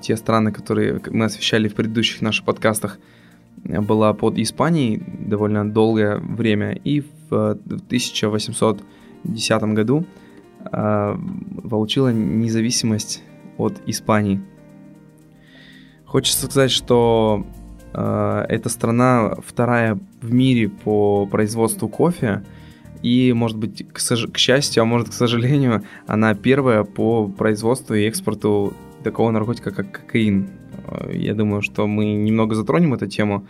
те 0.00 0.16
страны, 0.16 0.50
которые 0.50 0.98
мы 1.10 1.26
освещали 1.26 1.68
в 1.68 1.74
предыдущих 1.74 2.22
наших 2.22 2.46
подкастах, 2.46 2.98
была 3.64 4.14
под 4.14 4.38
Испанией 4.38 5.02
довольно 5.26 5.70
долгое 5.70 6.16
время, 6.16 6.72
и 6.72 7.00
в 7.00 7.50
1810 7.50 9.62
году 9.74 10.06
э, 10.72 11.16
получила 11.68 12.12
независимость 12.12 13.22
от 13.56 13.80
Испании. 13.86 14.40
Хочется 16.04 16.46
сказать, 16.46 16.70
что 16.70 17.44
э, 17.92 18.44
эта 18.48 18.68
страна 18.68 19.34
вторая 19.44 19.98
в 20.22 20.32
мире 20.32 20.68
по 20.68 21.26
производству 21.26 21.88
кофе, 21.88 22.44
и, 23.02 23.32
может 23.32 23.56
быть, 23.56 23.86
к, 23.92 23.98
к 23.98 24.38
счастью, 24.38 24.82
а 24.82 24.86
может, 24.86 25.10
к 25.10 25.12
сожалению, 25.12 25.84
она 26.06 26.34
первая 26.34 26.84
по 26.84 27.28
производству 27.28 27.94
и 27.94 28.06
экспорту 28.06 28.74
такого 29.02 29.30
наркотика, 29.30 29.70
как 29.70 29.92
кокаин. 29.92 30.48
Э, 30.86 31.10
я 31.14 31.34
думаю, 31.34 31.62
что 31.62 31.86
мы 31.86 32.04
немного 32.14 32.54
затронем 32.54 32.94
эту 32.94 33.06
тему. 33.06 33.46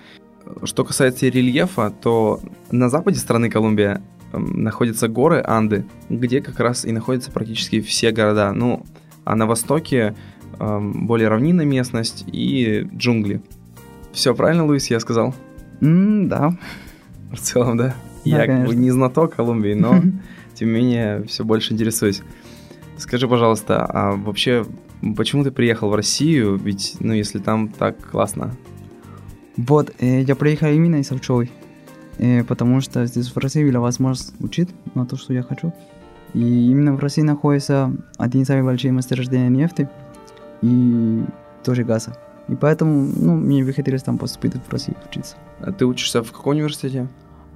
Что 0.65 0.85
касается 0.85 1.29
рельефа, 1.29 1.91
то 1.91 2.41
на 2.71 2.89
западе 2.89 3.19
страны 3.19 3.51
Колумбия 3.51 4.03
эм, 4.33 4.63
находятся 4.63 5.09
горы 5.09 5.43
Анды, 5.45 5.85
где 6.09 6.41
как 6.41 6.59
раз 6.61 6.85
и 6.85 6.93
находятся 6.93 7.31
практически 7.31 7.81
все 7.81 8.13
города. 8.13 8.53
Ну, 8.53 8.85
а 9.25 9.37
на 9.37 9.47
востоке 9.47 10.15
эм, 10.59 11.07
более 11.07 11.29
равнинная 11.29 11.67
местность 11.67 12.25
и 12.27 12.89
джунгли. 12.95 13.43
Все 14.13 14.35
правильно, 14.35 14.65
Луис, 14.65 14.91
я 14.91 15.01
сказал? 15.01 15.35
Mm, 15.81 16.27
да. 16.27 16.57
В 17.31 17.39
целом, 17.39 17.77
да. 17.77 17.95
Я 18.25 18.39
конечно. 18.39 18.57
как 18.57 18.67
бы 18.69 18.75
не 18.75 18.91
знаток 18.91 19.35
Колумбии, 19.35 19.75
но 19.75 20.03
тем 20.55 20.69
не 20.69 20.75
менее 20.75 21.25
все 21.25 21.45
больше 21.45 21.73
интересуюсь. 21.73 22.23
Скажи, 22.97 23.29
пожалуйста, 23.29 23.85
а 23.85 24.13
вообще 24.17 24.67
почему 25.17 25.45
ты 25.45 25.51
приехал 25.51 25.89
в 25.91 25.95
Россию? 25.95 26.57
Ведь, 26.57 26.97
ну, 27.01 27.13
если 27.13 27.39
там 27.39 27.69
так 27.69 27.97
классно. 27.99 28.57
Вот, 29.57 29.93
э, 29.99 30.23
я 30.23 30.37
приехал 30.37 30.69
именно 30.69 30.97
из 30.97 31.11
Овчой, 31.11 31.51
э, 32.19 32.45
потому 32.45 32.81
что 32.81 33.07
здесь 33.07 33.29
в 33.29 33.39
России 33.39 33.69
была 33.69 33.81
возможность 33.81 34.35
учить 34.41 34.71
на 34.95 35.07
то, 35.07 35.17
что 35.17 35.33
я 35.33 35.43
хочу. 35.43 35.73
И 36.35 36.71
именно 36.71 36.95
в 36.95 37.01
России 37.01 37.23
находится 37.23 37.93
один 38.19 38.43
из 38.43 38.47
самых 38.47 38.65
больших 38.65 38.93
месторождений 38.93 39.49
нефти 39.49 39.89
и 40.63 41.25
тоже 41.65 41.85
газа. 41.85 42.17
И 42.49 42.55
поэтому, 42.55 43.11
ну, 43.17 43.37
мне 43.37 43.65
бы 43.65 43.73
хотелось 43.73 44.03
там 44.03 44.19
поступить 44.19 44.55
в 44.55 44.73
Россию 44.73 44.97
учиться. 45.09 45.37
А 45.61 45.73
ты 45.73 45.87
учишься 45.87 46.23
в 46.23 46.33
каком 46.33 46.53
университете? 46.53 47.09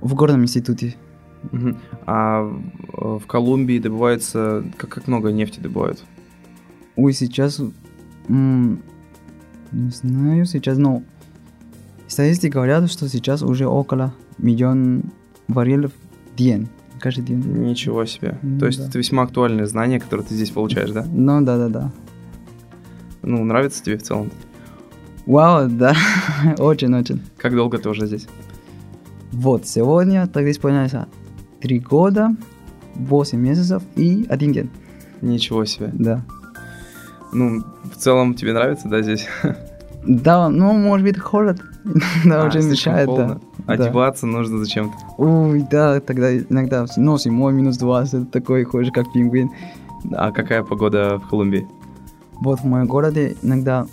В 0.03 0.15
горном 0.15 0.43
институте. 0.43 0.97
Угу. 1.51 1.75
А 2.07 2.43
в 2.93 3.23
Колумбии 3.27 3.79
добывается... 3.79 4.65
Как, 4.77 4.91
как 4.91 5.09
много 5.09 5.33
нефти 5.33 5.61
добывают? 5.61 6.05
Ой, 6.97 7.15
сейчас... 7.15 7.61
М- 8.29 8.83
не 9.73 9.91
знаю, 9.91 10.45
сейчас, 10.45 10.77
но 10.77 11.03
Статистики 12.13 12.53
говорят, 12.53 12.93
что 12.93 13.09
сейчас 13.09 13.41
уже 13.41 13.67
около 13.67 14.13
миллион 14.37 15.05
баррелов 15.49 15.93
в 16.31 16.37
день. 16.37 16.69
Каждый 17.01 17.25
день. 17.25 17.39
Ничего 17.39 18.05
себе. 18.05 18.39
Ну, 18.43 18.59
То 18.59 18.67
есть 18.67 18.81
да. 18.81 18.87
это 18.87 18.99
весьма 18.99 19.23
актуальное 19.23 19.65
знание, 19.65 19.99
которое 19.99 20.23
ты 20.23 20.35
здесь 20.35 20.51
получаешь, 20.51 20.91
да? 20.91 21.07
Ну 21.11 21.41
да, 21.41 21.57
да, 21.57 21.69
да. 21.71 21.93
Ну, 23.23 23.43
нравится 23.45 23.83
тебе 23.83 23.97
в 23.97 24.03
целом? 24.03 24.31
Вау, 25.25 25.71
да, 25.71 25.97
очень-очень. 26.59 27.23
Как 27.39 27.55
долго 27.57 27.79
ты 27.79 27.89
уже 27.89 28.07
здесь? 28.07 28.29
Вот, 29.33 29.67
сегодня 29.67 30.27
тогда 30.27 30.51
исполняется 30.51 31.09
три 31.61 31.79
года, 31.79 32.37
восемь 32.95 33.41
месяцев 33.41 33.83
и 33.97 34.27
один 34.29 34.53
день. 34.53 34.71
Ничего 35.23 35.65
себе. 35.65 35.91
Да. 35.93 36.23
Ну, 37.33 37.63
в 37.85 37.97
целом 37.97 38.35
тебе 38.35 38.53
нравится, 38.53 38.89
да, 38.89 39.03
здесь? 39.03 39.27
Да, 40.05 40.49
ну, 40.49 40.73
может 40.73 41.07
быть, 41.07 41.17
холод. 41.17 41.61
да, 42.25 42.43
а, 42.43 42.47
очень 42.47 42.69
мешает, 42.69 43.07
да. 43.07 43.39
Одеваться 43.67 44.27
да. 44.27 44.33
нужно 44.33 44.59
зачем-то. 44.59 44.97
Ой, 45.17 45.65
да, 45.71 46.01
тогда 46.01 46.37
иногда, 46.37 46.87
ну, 46.97 47.17
зимой 47.19 47.53
минус 47.53 47.77
20, 47.77 48.33
такой 48.33 48.65
ходишь, 48.65 48.93
как 48.93 49.13
пингвин. 49.13 49.51
А 50.11 50.33
какая 50.33 50.65
погода 50.65 51.21
в 51.21 51.29
Колумбии? 51.29 51.69
Вот 52.41 52.59
в 52.59 52.65
моем 52.65 52.89
городе 52.89 53.37
иногда, 53.43 53.87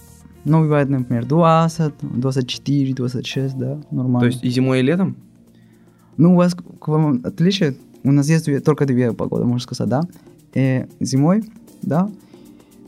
ну, 0.45 0.61
бывает, 0.61 0.89
например, 0.89 1.25
20, 1.25 1.93
24, 2.01 2.93
26, 2.95 3.57
да, 3.57 3.77
нормально. 3.91 4.21
То 4.21 4.25
есть 4.25 4.43
и 4.43 4.49
зимой, 4.49 4.79
и 4.79 4.81
летом? 4.81 5.15
Ну, 6.19 6.33
у 6.33 6.35
вас 6.35 6.53
к 6.53 6.87
вам 6.89 7.21
отличие, 7.23 7.77
у 8.03 8.11
нас 8.11 8.27
есть 8.27 8.63
только 8.65 8.85
две 8.85 9.13
погоды, 9.13 9.45
можно 9.45 9.61
сказать, 9.61 9.87
да. 9.87 10.01
И 10.53 10.85
зимой, 10.99 11.45
да, 11.81 12.11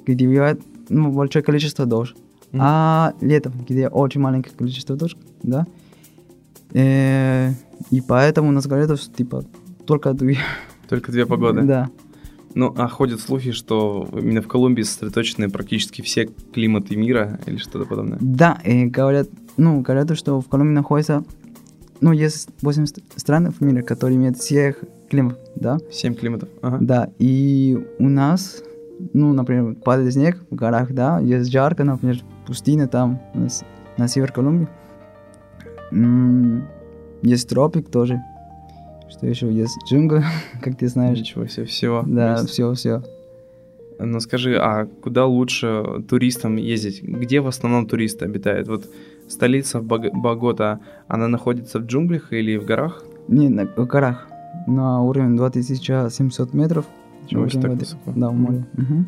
где 0.06 0.28
бывает, 0.28 0.62
ну, 0.90 1.14
большое 1.14 1.42
количество 1.42 1.86
дождь. 1.86 2.14
Mm-hmm. 2.52 2.60
А 2.60 3.14
летом, 3.22 3.54
где 3.70 3.88
очень 3.88 4.20
маленькое 4.20 4.54
количество 4.54 4.98
точек, 4.98 5.18
да. 5.44 5.66
Э, 6.74 7.52
и 7.90 8.02
поэтому 8.02 8.50
у 8.50 8.52
нас 8.52 8.68
говорят, 8.68 9.00
что 9.00 9.16
типа 9.16 9.46
только 9.88 10.14
две. 10.14 10.38
Только 10.90 11.14
две 11.14 11.26
погоды? 11.26 11.62
Да. 11.62 11.90
Ну, 12.54 12.74
а 12.76 12.90
ходят 12.90 13.22
слухи, 13.22 13.54
что 13.54 14.10
именно 14.12 14.42
в 14.42 14.50
Колумбии 14.50 14.84
сосредоточены 14.84 15.50
практически 15.50 16.02
все 16.02 16.26
климаты 16.54 16.98
мира 16.98 17.40
или 17.46 17.56
что-то 17.56 17.86
подобное? 17.86 18.18
Да, 18.20 18.60
и 18.66 18.88
говорят, 18.88 19.30
ну, 19.56 19.80
говорят, 19.80 20.18
что 20.18 20.42
в 20.42 20.50
Колумбии 20.50 20.74
находится, 20.74 21.24
ну, 22.02 22.12
есть 22.12 22.50
8 22.62 22.86
стран 23.16 23.52
в 23.52 23.62
мире, 23.62 23.84
которые 23.84 24.18
имеют 24.18 24.38
всех 24.38 24.84
климатов, 25.10 25.40
да? 25.56 25.78
7 25.92 26.16
климатов, 26.16 26.50
ага. 26.62 26.78
Да, 26.82 27.10
и 27.20 27.78
у 28.00 28.10
нас, 28.10 28.64
ну, 29.14 29.34
например, 29.34 29.76
падает 29.76 30.14
снег 30.14 30.38
в 30.50 30.56
горах, 30.56 30.92
да, 30.94 31.20
есть 31.20 31.52
жарко, 31.52 31.84
например, 31.84 32.18
пустыня 32.48 32.88
там, 32.88 33.22
на, 33.34 33.48
на 33.98 34.08
север 34.08 34.32
Колумбии. 34.32 34.68
Есть 37.22 37.50
тропик 37.50 37.90
тоже. 37.90 38.20
Что 39.10 39.28
еще? 39.28 39.52
Есть 39.54 39.78
джунгл, 39.86 40.24
как 40.62 40.78
ты 40.78 40.88
знаешь. 40.88 41.20
Ничего 41.20 41.46
себе, 41.46 41.66
всего. 41.66 42.04
Да, 42.06 42.44
все, 42.46 42.74
все. 42.74 43.04
Ну 44.00 44.20
скажи, 44.20 44.58
а 44.58 44.86
куда 44.86 45.26
лучше 45.28 46.04
туристам 46.10 46.56
ездить? 46.56 47.04
Где 47.04 47.42
в 47.42 47.48
основном 47.48 47.88
туристы 47.88 48.26
обитают? 48.26 48.68
Вот 48.68 48.90
столица 49.32 49.82
Богота, 49.82 50.80
она 51.08 51.28
находится 51.28 51.80
в 51.80 51.86
джунглях 51.86 52.34
или 52.34 52.58
в 52.58 52.66
горах? 52.66 53.04
Не, 53.28 53.50
на, 53.50 53.66
в 53.66 53.86
горах. 53.86 54.28
На 54.68 55.02
уровне 55.02 55.38
2700 55.38 56.54
метров. 56.54 56.86
Чего 57.28 57.48
так 57.48 57.72
высоко? 57.72 58.12
Да, 58.16 58.30
в 58.30 58.36
море. 58.36 58.66
Угу. 58.74 59.06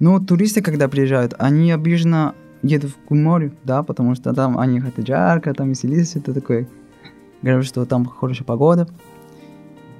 Ну, 0.00 0.20
туристы, 0.20 0.60
когда 0.60 0.88
приезжают, 0.88 1.34
они 1.38 1.72
обычно 1.72 2.34
едут 2.62 2.92
к 3.08 3.10
морю, 3.10 3.52
да, 3.64 3.82
потому 3.82 4.14
что 4.14 4.34
там 4.34 4.58
они 4.58 4.80
хотят 4.80 5.06
жарко, 5.06 5.54
там 5.54 5.70
веселиться, 5.70 6.18
это 6.18 6.34
такое. 6.34 6.68
Говорят, 7.42 7.64
что 7.64 7.84
там 7.86 8.04
хорошая 8.04 8.44
погода. 8.44 8.88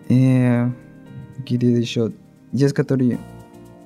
И 0.09 0.65
какие-то 1.37 1.67
еще 1.67 2.13
есть, 2.53 2.75
которые, 2.75 3.19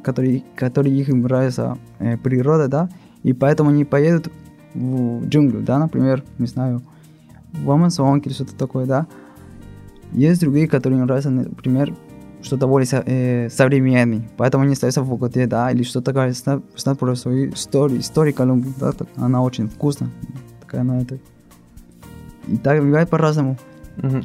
которые, 0.03 0.43
которые 0.57 0.99
их 0.99 1.09
нравится 1.09 1.79
э, 1.99 2.17
природа, 2.17 2.69
да, 2.69 2.89
и 3.23 3.33
поэтому 3.33 3.71
они 3.71 3.85
поедут 3.85 4.31
в 4.75 5.27
джунглю, 5.27 5.61
да, 5.61 5.79
например, 5.79 6.25
не 6.39 6.47
знаю, 6.47 6.83
в 7.53 7.71
Амазонке 7.71 8.29
или 8.29 8.35
что-то 8.35 8.55
такое, 8.55 8.87
да. 8.87 9.07
Есть 10.13 10.41
другие, 10.41 10.69
которые 10.69 11.03
нравятся, 11.03 11.31
например, 11.31 11.95
что-то 12.43 12.67
более 12.67 12.89
э, 13.07 13.49
современный. 13.51 14.23
Поэтому 14.37 14.65
они 14.65 14.73
остаются 14.73 15.03
в 15.03 15.09
Боготе, 15.09 15.47
да, 15.47 15.71
или 15.71 15.83
что-то 15.83 16.13
такое, 16.13 16.33
знать 16.33 16.99
про 16.99 17.15
свою 17.15 17.51
историю, 17.51 18.01
историю 18.01 18.35
Колумбии, 18.35 18.73
да, 18.79 18.93
так, 18.93 19.09
она 19.17 19.43
очень 19.43 19.69
вкусная. 19.69 20.11
Такая 20.61 20.81
она 20.81 21.03
это. 21.03 21.19
И 22.49 22.57
так 22.57 22.81
бывает 22.81 23.09
по-разному. 23.09 23.57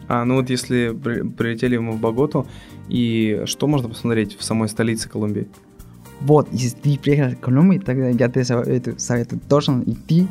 А 0.07 0.23
ну 0.23 0.35
вот 0.35 0.49
если 0.49 0.95
при, 0.95 1.21
прилетели 1.27 1.77
мы 1.77 1.93
в 1.93 1.99
Боготу, 1.99 2.47
и 2.87 3.43
что 3.45 3.67
можно 3.67 3.89
посмотреть 3.89 4.37
в 4.37 4.43
самой 4.43 4.69
столице 4.69 5.09
Колумбии? 5.09 5.47
Вот, 6.21 6.47
если 6.51 6.77
ты 6.77 6.97
приехал 6.97 7.35
в 7.35 7.39
Колумбию, 7.39 7.81
тогда 7.81 8.07
я 8.07 8.29
тебе 8.29 8.45
советую, 8.45 8.99
советую 8.99 9.41
точно 9.47 9.83
идти. 9.85 10.27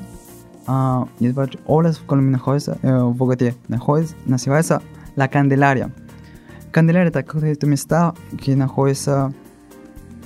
А, 0.66 1.06
большая 1.20 1.62
область 1.66 1.98
в 1.98 2.06
Колумбии 2.06 2.32
находится, 2.32 2.78
э, 2.82 3.02
в 3.02 3.14
Боготе 3.14 3.54
находится, 3.68 4.14
называется 4.24 4.82
La 5.14 5.30
Candelaria. 5.30 5.90
Candelaria 6.72 7.08
это 7.08 7.22
какое-то 7.22 7.66
места, 7.66 8.14
где 8.32 8.56
находится 8.56 9.32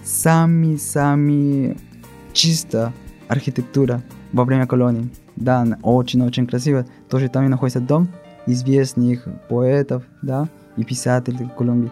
сами-сами 0.05 1.77
чисто 2.33 2.93
архитектура 3.27 4.03
во 4.33 4.45
время 4.45 4.67
колонии. 4.67 5.11
Да, 5.37 5.67
очень-очень 5.83 6.47
красиво. 6.47 6.87
Тоже 7.09 7.29
там 7.29 7.45
и 7.45 7.49
находится 7.49 7.81
дом 7.81 8.09
известных 8.47 9.27
поэтов, 9.49 10.05
да, 10.23 10.49
и 10.77 10.85
писателей 10.85 11.51
Колумбии. 11.57 11.91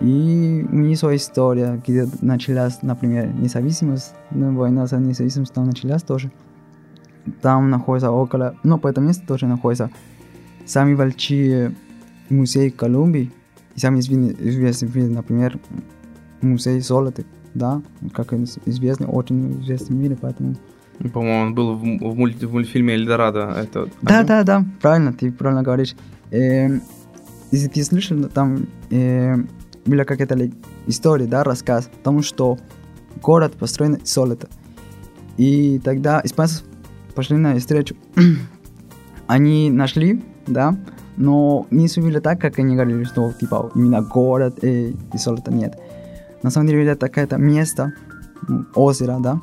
И 0.00 0.66
у 0.70 0.76
них 0.76 0.98
своя 0.98 1.16
история, 1.16 1.80
где 1.86 2.08
началась, 2.22 2.80
например, 2.82 3.28
независимость, 3.34 4.14
ну, 4.30 4.54
война 4.54 4.86
за 4.86 4.96
независимость 4.96 5.52
там 5.52 5.66
началась 5.66 6.02
тоже. 6.02 6.30
Там 7.42 7.68
находится 7.68 8.10
около, 8.10 8.56
ну, 8.62 8.78
по 8.78 8.88
этому 8.88 9.08
месту 9.08 9.26
тоже 9.26 9.46
находится 9.46 9.90
самые 10.64 10.96
большие 10.96 11.74
музеи 12.30 12.70
Колумбии, 12.70 13.30
и 13.76 13.80
самые 13.80 14.00
известные, 14.00 14.48
известные, 14.48 15.08
например, 15.08 15.58
музей 16.40 16.80
золота, 16.80 17.24
да, 17.52 17.82
как 18.14 18.32
известный, 18.32 19.06
очень 19.06 19.60
известный 19.62 19.96
в 19.96 19.98
мире, 20.00 20.16
поэтому... 20.18 20.56
По-моему, 21.12 21.42
он 21.42 21.54
был 21.54 21.74
в, 21.74 21.80
в, 21.80 22.16
мульт, 22.16 22.42
в 22.42 22.52
мультфильме 22.52 22.94
Эльдорадо. 22.94 23.54
Это 23.56 23.88
Да, 24.02 24.18
один? 24.18 24.26
да, 24.26 24.42
да, 24.44 24.64
правильно, 24.80 25.12
ты 25.12 25.32
правильно 25.32 25.62
говоришь. 25.62 25.94
Э, 26.30 26.78
если 27.50 27.68
ты 27.68 27.82
слышал, 27.84 28.22
там 28.24 28.66
э, 28.90 29.36
была 29.86 30.04
какая-то 30.04 30.34
ли- 30.34 30.54
история, 30.86 31.26
да, 31.26 31.44
рассказ 31.44 31.90
о 31.92 32.04
том, 32.04 32.22
что 32.22 32.58
город 33.22 33.54
построен 33.54 33.94
из 33.94 34.12
золота. 34.12 34.48
И 35.36 35.80
тогда 35.82 36.20
испанцы 36.24 36.64
пошли 37.14 37.36
на 37.36 37.58
встречу. 37.58 37.96
они 39.26 39.70
нашли, 39.70 40.22
да, 40.46 40.76
но 41.16 41.66
не 41.70 41.88
сумели 41.88 42.18
так, 42.18 42.40
как 42.40 42.58
они 42.58 42.74
говорили, 42.74 43.04
что 43.04 43.32
типа 43.32 43.70
именно 43.74 44.02
город 44.02 44.58
э, 44.62 44.90
и 44.90 45.18
золота 45.18 45.52
нет. 45.52 45.78
На 46.42 46.50
самом 46.50 46.68
деле 46.68 46.84
это 46.86 47.08
какое-то 47.08 47.36
место, 47.36 47.92
озеро, 48.74 49.18
да, 49.20 49.40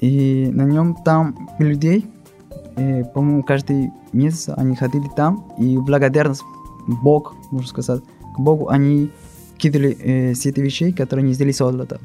и 0.00 0.50
на 0.52 0.62
нем 0.62 0.94
там 1.04 1.48
людей, 1.58 2.06
э, 2.76 3.04
по-моему, 3.04 3.42
каждый 3.42 3.90
месяц 4.12 4.50
они 4.56 4.76
ходили 4.76 5.08
там, 5.16 5.52
и 5.58 5.76
благодарность 5.78 6.42
Бог, 6.86 7.34
можно 7.50 7.68
сказать, 7.68 8.02
к 8.38 8.40
Богу 8.40 8.68
они 8.68 9.10
кидали 9.56 9.96
э, 10.00 10.32
все 10.34 10.50
эти 10.50 10.60
вещи, 10.60 10.92
которые 10.92 11.26
не 11.26 11.34
сделали 11.34 11.52
золото. 11.52 11.98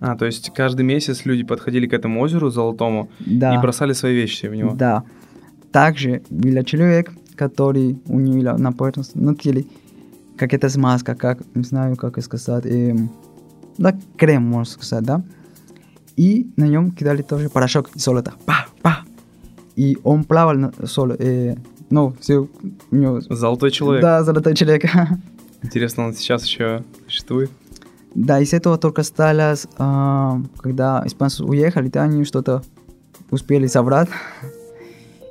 А, 0.00 0.16
то 0.16 0.26
есть 0.26 0.50
каждый 0.54 0.82
месяц 0.82 1.26
люди 1.26 1.44
подходили 1.44 1.86
к 1.86 1.92
этому 1.92 2.20
озеру 2.20 2.50
золотому 2.50 3.08
Да. 3.20 3.54
и 3.54 3.58
бросали 3.58 3.92
свои 3.92 4.14
вещи 4.14 4.46
в 4.46 4.54
него. 4.54 4.74
Да. 4.74 5.04
Также 5.70 6.22
был 6.30 6.64
человек, 6.64 7.12
который 7.36 7.98
у 8.06 8.18
него 8.18 8.58
на 8.58 8.72
поверхности, 8.72 9.18
на 9.18 9.34
теле, 9.34 9.64
какая-то 10.36 10.68
смазка, 10.68 11.14
как, 11.14 11.38
не 11.54 11.62
знаю, 11.64 11.96
как 11.96 12.20
сказать, 12.22 12.66
эм, 12.66 13.10
да, 13.78 13.94
крем, 14.16 14.42
можно 14.42 14.72
сказать, 14.72 15.04
да. 15.04 15.22
И 16.16 16.50
на 16.56 16.66
нем 16.66 16.90
кидали 16.90 17.22
тоже 17.22 17.48
порошок 17.48 17.90
золота. 17.94 18.32
Па, 18.46 18.66
па. 18.82 19.00
И 19.76 19.96
он 20.02 20.24
плавал 20.24 20.56
на 20.56 20.72
соло, 20.86 21.14
э, 21.18 21.56
ну, 21.90 22.14
все, 22.20 22.48
у 22.90 22.96
него... 22.96 23.20
Золотой 23.20 23.70
человек. 23.70 24.02
Да, 24.02 24.24
золотой 24.24 24.54
человек. 24.54 24.84
Интересно, 25.62 26.06
он 26.06 26.14
сейчас 26.14 26.44
еще 26.44 26.82
существует? 27.06 27.50
Да, 28.14 28.40
из 28.40 28.52
этого 28.52 28.76
только 28.76 29.02
осталось, 29.02 29.66
а, 29.78 30.40
когда 30.58 31.02
испанцы 31.06 31.44
уехали, 31.44 31.88
да, 31.88 32.02
они 32.02 32.24
что-то 32.24 32.62
успели 33.30 33.66
собрать. 33.66 34.08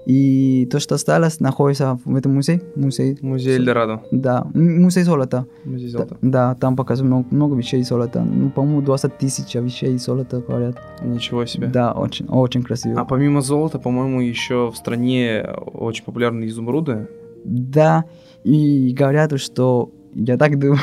И 0.05 0.67
то, 0.71 0.79
что 0.79 0.95
осталось, 0.95 1.39
находится 1.39 1.99
в 2.03 2.15
этом 2.15 2.33
музее. 2.33 2.61
Музей. 2.75 3.19
Музей 3.21 3.57
Эльдорадо. 3.57 4.01
Да, 4.11 4.47
музей 4.55 5.03
золота. 5.03 5.45
Музей 5.65 5.89
золота. 5.89 6.17
да, 6.21 6.55
там 6.55 6.75
показывают 6.75 7.11
много, 7.11 7.35
много 7.35 7.55
вещей 7.55 7.83
золота. 7.83 8.23
Ну, 8.23 8.49
по-моему, 8.49 8.81
20 8.81 9.19
тысяч 9.19 9.53
вещей 9.53 9.95
золота, 9.99 10.39
говорят. 10.39 10.77
Ничего 11.03 11.45
себе. 11.45 11.67
Да, 11.67 11.91
очень, 11.91 12.25
очень 12.27 12.63
красиво. 12.63 12.99
А 12.99 13.05
помимо 13.05 13.41
золота, 13.41 13.77
по-моему, 13.77 14.21
еще 14.21 14.71
в 14.71 14.77
стране 14.77 15.45
очень 15.73 16.03
популярны 16.03 16.47
изумруды. 16.47 17.07
Да, 17.45 18.05
и 18.43 18.95
говорят, 18.97 19.39
что 19.39 19.91
я 20.13 20.37
так 20.37 20.57
думаю, 20.57 20.79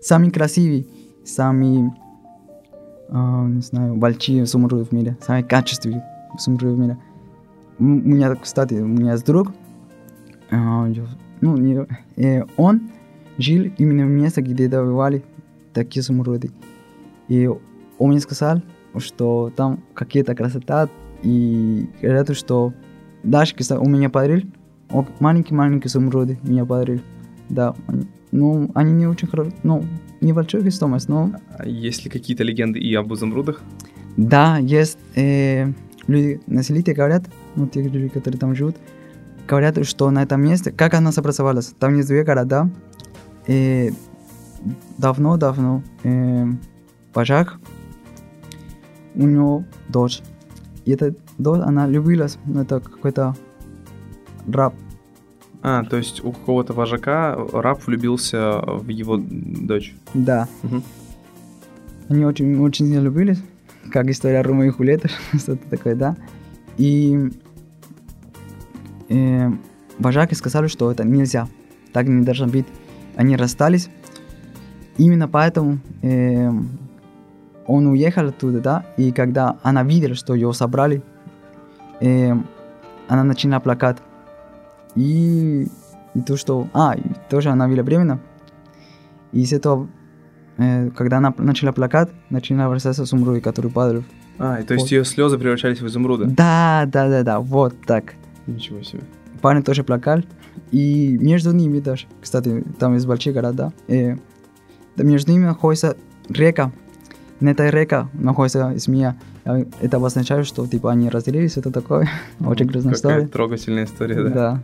самый 0.00 0.30
красивый, 0.30 0.86
самый, 1.24 1.90
а, 3.08 3.46
не 3.46 3.62
знаю, 3.62 3.96
большие 3.96 4.44
изумруды 4.44 4.84
в 4.84 4.92
мире, 4.92 5.16
самый 5.20 5.42
качественный 5.42 6.02
изумруд 6.38 6.74
в 6.74 6.78
мире. 6.78 6.98
У 7.78 7.84
меня, 7.84 8.34
кстати, 8.34 8.74
у 8.74 8.86
меня 8.86 9.12
есть 9.12 9.26
друг, 9.26 9.52
а, 10.50 10.88
ну, 11.40 11.56
не- 11.56 11.86
э, 12.16 12.44
он 12.56 12.90
жил 13.38 13.70
именно 13.78 14.04
в 14.06 14.10
месте, 14.10 14.40
где 14.40 14.68
добывали 14.68 15.22
такие 15.72 16.00
изумруды. 16.00 16.50
И 17.28 17.48
он 17.98 18.10
мне 18.10 18.20
сказал, 18.20 18.62
что 18.98 19.52
там 19.54 19.80
какие-то 19.94 20.34
красота, 20.34 20.88
и 21.22 21.88
говорят, 22.00 22.36
что 22.36 22.72
даже, 23.22 23.54
кстати, 23.54 23.78
у 23.80 23.88
меня 23.88 24.08
подарил, 24.10 24.42
о, 24.42 24.48
маленькие-маленькие 25.20 25.88
изумруды 25.88 26.38
меня 26.42 26.64
подарил. 26.64 27.00
Да, 27.48 27.74
ну, 28.30 28.70
они 28.74 28.92
не 28.92 29.06
очень 29.06 29.28
хорошие, 29.28 29.54
ну, 29.62 29.84
небольшой 30.20 30.70
стоимость, 30.70 31.08
но 31.08 31.32
А 31.56 31.66
есть 31.66 32.04
ли 32.04 32.10
какие-то 32.10 32.44
легенды 32.44 32.78
и 32.78 32.94
об 32.94 33.12
изумрудах? 33.14 33.60
да, 34.16 34.58
есть 34.58 34.98
э, 35.14 35.72
люди, 36.08 36.40
населители 36.46 36.94
говорят, 36.94 37.24
ну, 37.56 37.66
те 37.68 37.82
люди, 37.82 38.08
которые 38.08 38.38
там 38.40 38.54
живут, 38.54 38.76
говорят, 39.46 39.86
что 39.86 40.10
на 40.10 40.22
этом 40.24 40.42
месте, 40.42 40.72
как 40.72 40.94
она 40.94 41.10
образовалась, 41.16 41.72
там 41.78 41.94
есть 41.96 42.08
две 42.08 42.24
города, 42.24 42.68
э, 43.46 43.90
давно-давно 44.98 45.82
э, 46.02 46.46
вожак, 47.14 47.58
у 49.14 49.22
него 49.22 49.64
дочь, 49.88 50.20
и 50.84 50.92
эта 50.92 51.14
дочь, 51.38 51.60
она 51.64 51.86
любилась, 51.86 52.38
ну, 52.44 52.62
это 52.62 52.80
какой-то 52.80 53.36
раб, 54.52 54.74
А, 55.62 55.84
то 55.84 55.96
есть 55.96 56.24
у 56.24 56.32
какого-то 56.32 56.72
вожака 56.72 57.36
раб 57.52 57.84
влюбился 57.86 58.60
в 58.60 58.88
его 58.88 59.16
дочь. 59.18 59.94
да, 60.14 60.48
Мгм. 60.62 60.82
Они 62.08 62.24
очень, 62.24 62.58
очень 62.60 62.86
сильно 62.86 63.00
любились, 63.02 63.38
как 63.92 64.08
история 64.08 64.40
Рома 64.42 64.66
и 64.66 64.70
Хулета, 64.70 65.08
что-то 65.38 65.68
такое, 65.68 65.94
да. 65.94 66.16
И 66.78 67.30
э, 69.08 69.50
вожаки 69.98 70.34
сказали, 70.34 70.68
что 70.68 70.90
это 70.90 71.04
нельзя, 71.04 71.48
так 71.92 72.06
не 72.08 72.24
должно 72.24 72.46
быть. 72.46 72.66
Они 73.16 73.36
расстались. 73.36 73.90
Именно 74.96 75.28
поэтому 75.28 75.78
э, 76.02 76.50
он 77.66 77.86
уехал 77.88 78.28
оттуда, 78.28 78.60
да, 78.60 78.86
и 78.96 79.12
когда 79.12 79.58
она 79.62 79.82
видела, 79.82 80.14
что 80.14 80.34
его 80.34 80.52
собрали, 80.52 81.02
э, 82.00 82.32
она 83.08 83.24
начала 83.24 83.60
плакать. 83.60 83.98
И, 84.94 85.68
и 86.14 86.20
то, 86.20 86.36
что... 86.36 86.68
А, 86.72 86.94
и 86.96 87.02
тоже 87.30 87.50
она 87.50 87.68
была 87.68 87.82
беременна. 87.82 88.20
И 89.32 89.42
из 89.42 89.52
этого 89.52 89.88
э, 90.56 90.90
когда 90.90 91.18
она 91.18 91.34
начала 91.38 91.72
плакать, 91.72 92.10
начала 92.30 92.66
обращаться 92.66 93.04
изумруды, 93.04 93.40
которые 93.40 93.72
падали. 93.72 94.04
А, 94.38 94.60
и 94.60 94.64
то 94.64 94.74
есть 94.74 94.84
Вот. 94.84 94.92
ее 94.92 95.04
слезы 95.04 95.38
превращались 95.38 95.80
в 95.80 95.86
изумруды? 95.86 96.26
Да, 96.26 96.84
да, 96.86 97.08
да, 97.08 97.22
да, 97.22 97.40
вот 97.40 97.74
так. 97.86 98.14
Ничего 98.46 98.82
себе. 98.82 99.02
Парни 99.40 99.62
тоже 99.62 99.84
плакали. 99.84 100.24
И 100.70 101.16
между 101.20 101.52
ними 101.52 101.80
даже, 101.80 102.06
кстати, 102.20 102.64
там 102.78 102.94
есть 102.94 103.06
большие 103.06 103.32
города, 103.32 103.72
э, 103.88 104.16
да 104.96 105.04
между 105.04 105.32
ними 105.32 105.44
находится 105.44 105.96
река. 106.28 106.72
На 107.40 107.50
этой 107.50 107.70
реке 107.70 108.08
находится 108.14 108.76
змея. 108.76 109.16
Э, 109.48 109.64
Это 109.80 109.96
обозначает, 109.96 110.46
что 110.46 110.66
типа 110.66 110.90
они 110.92 111.08
разделились, 111.08 111.56
это 111.56 111.70
такое. 111.70 112.08
Очень 112.40 112.66
грустная 112.66 112.94
Какая 112.94 113.12
история. 113.12 113.28
трогательная 113.28 113.84
история, 113.84 114.22
да. 114.22 114.30
Да. 114.30 114.62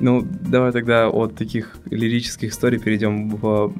Ну, 0.00 0.26
давай 0.40 0.72
тогда 0.72 1.08
от 1.10 1.34
таких 1.34 1.76
лирических 1.90 2.52
историй 2.52 2.78
перейдем 2.78 3.28
в 3.36 3.70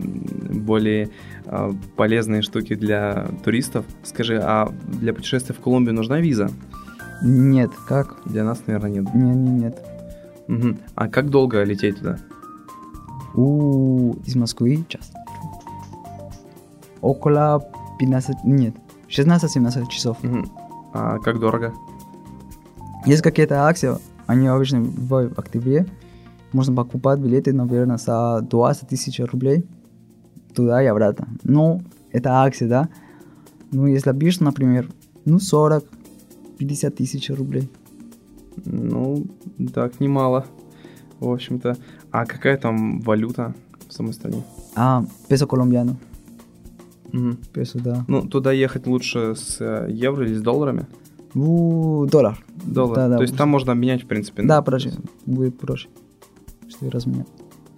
более 0.50 1.08
а, 1.46 1.72
полезные 1.96 2.42
штуки 2.42 2.74
для 2.74 3.28
туристов. 3.42 3.86
Скажи, 4.02 4.38
а 4.38 4.70
для 5.00 5.14
путешествия 5.14 5.54
в 5.54 5.60
Колумбию 5.60 5.94
нужна 5.94 6.20
виза? 6.20 6.50
Нет, 7.22 7.70
как? 7.88 8.16
Для 8.26 8.44
нас, 8.44 8.62
наверное, 8.66 8.90
нет. 8.90 9.14
Нет, 9.14 9.36
нет, 9.36 9.62
нет. 9.62 9.78
Мгм. 10.48 10.78
А 10.94 11.08
как 11.08 11.30
долго 11.30 11.62
лететь 11.64 11.96
туда? 11.98 12.18
У, 13.34 14.16
из 14.26 14.36
Москвы 14.36 14.84
час. 14.88 15.12
Около 17.00 17.64
15, 17.98 18.44
нет, 18.44 18.74
16-17 19.10 19.88
часов. 19.88 20.22
Мгм. 20.22 20.50
А 20.92 21.18
как 21.18 21.38
дорого? 21.38 21.72
Есть 23.06 23.22
какие-то 23.22 23.66
акции, 23.66 23.96
они 24.26 24.46
обычно 24.46 24.80
в 24.82 25.32
октябре. 25.36 25.86
Можно 26.52 26.74
покупать 26.74 27.18
билеты, 27.20 27.52
наверное, 27.52 27.96
за 27.96 28.40
20 28.42 28.88
тысяч 28.88 29.20
рублей. 29.20 29.64
туда 30.54 30.82
и 30.82 30.86
обратно. 30.86 31.28
Ну, 31.44 31.80
это 32.10 32.42
акция, 32.42 32.68
да? 32.68 32.88
Ну, 33.70 33.86
если 33.86 34.12
бишь, 34.12 34.40
например, 34.40 34.88
ну, 35.24 35.38
40, 35.38 35.84
50 36.58 36.96
тысяч 36.96 37.30
рублей. 37.30 37.70
Ну, 38.64 39.26
так, 39.72 40.00
немало. 40.00 40.44
В 41.20 41.28
общем-то. 41.28 41.76
А 42.10 42.26
какая 42.26 42.56
там 42.56 43.00
валюта 43.00 43.54
в 43.88 43.92
самой 43.92 44.12
стране? 44.12 44.42
А, 44.74 45.04
песо 45.28 45.46
коломбиано. 45.46 45.96
Мгм. 47.12 47.38
Песо, 47.52 47.78
да. 47.80 48.04
Ну, 48.08 48.22
туда 48.22 48.52
ехать 48.52 48.86
лучше 48.86 49.34
с 49.34 49.60
э, 49.60 49.88
евро 49.90 50.26
или 50.26 50.34
с 50.34 50.42
долларами? 50.42 50.86
У, 51.34 52.06
доллар. 52.06 52.38
Доллар. 52.64 52.96
Да, 52.96 53.08
да, 53.08 53.16
То 53.16 53.22
есть 53.22 53.36
там 53.36 53.48
можно 53.48 53.72
обменять, 53.72 54.02
в 54.02 54.06
принципе. 54.06 54.42
Да, 54.42 54.62
проще. 54.62 54.92
Будет 55.26 55.58
проще. 55.58 55.88
Что 56.68 56.90
разменять. 56.90 57.28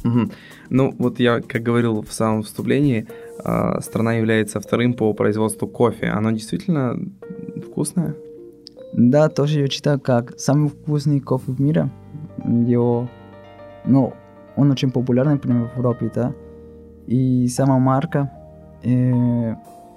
Мгм. 0.04 0.30
Ну, 0.70 0.94
вот 0.98 1.20
я, 1.20 1.40
как 1.40 1.62
говорил 1.62 2.02
в 2.02 2.12
самом 2.12 2.42
вступлении, 2.42 3.06
а, 3.44 3.80
страна 3.80 4.14
является 4.14 4.60
вторым 4.60 4.94
по 4.94 5.12
производству 5.12 5.68
кофе. 5.68 6.06
Оно 6.08 6.30
действительно 6.30 6.98
вкусное? 7.66 8.16
Да, 8.92 9.28
тоже 9.28 9.60
я 9.60 9.68
читаю 9.68 10.00
как 10.00 10.38
самый 10.38 10.68
вкусный 10.68 11.20
кофе 11.20 11.52
в 11.52 11.60
мире. 11.60 11.90
Его, 12.44 13.08
ну, 13.84 14.12
он 14.56 14.70
очень 14.70 14.90
популярный, 14.90 15.34
например, 15.34 15.70
в 15.74 15.78
Европе, 15.78 16.10
да. 16.14 16.34
И 17.06 17.48
сама 17.48 17.78
марка, 17.78 18.30
э, 18.82 19.54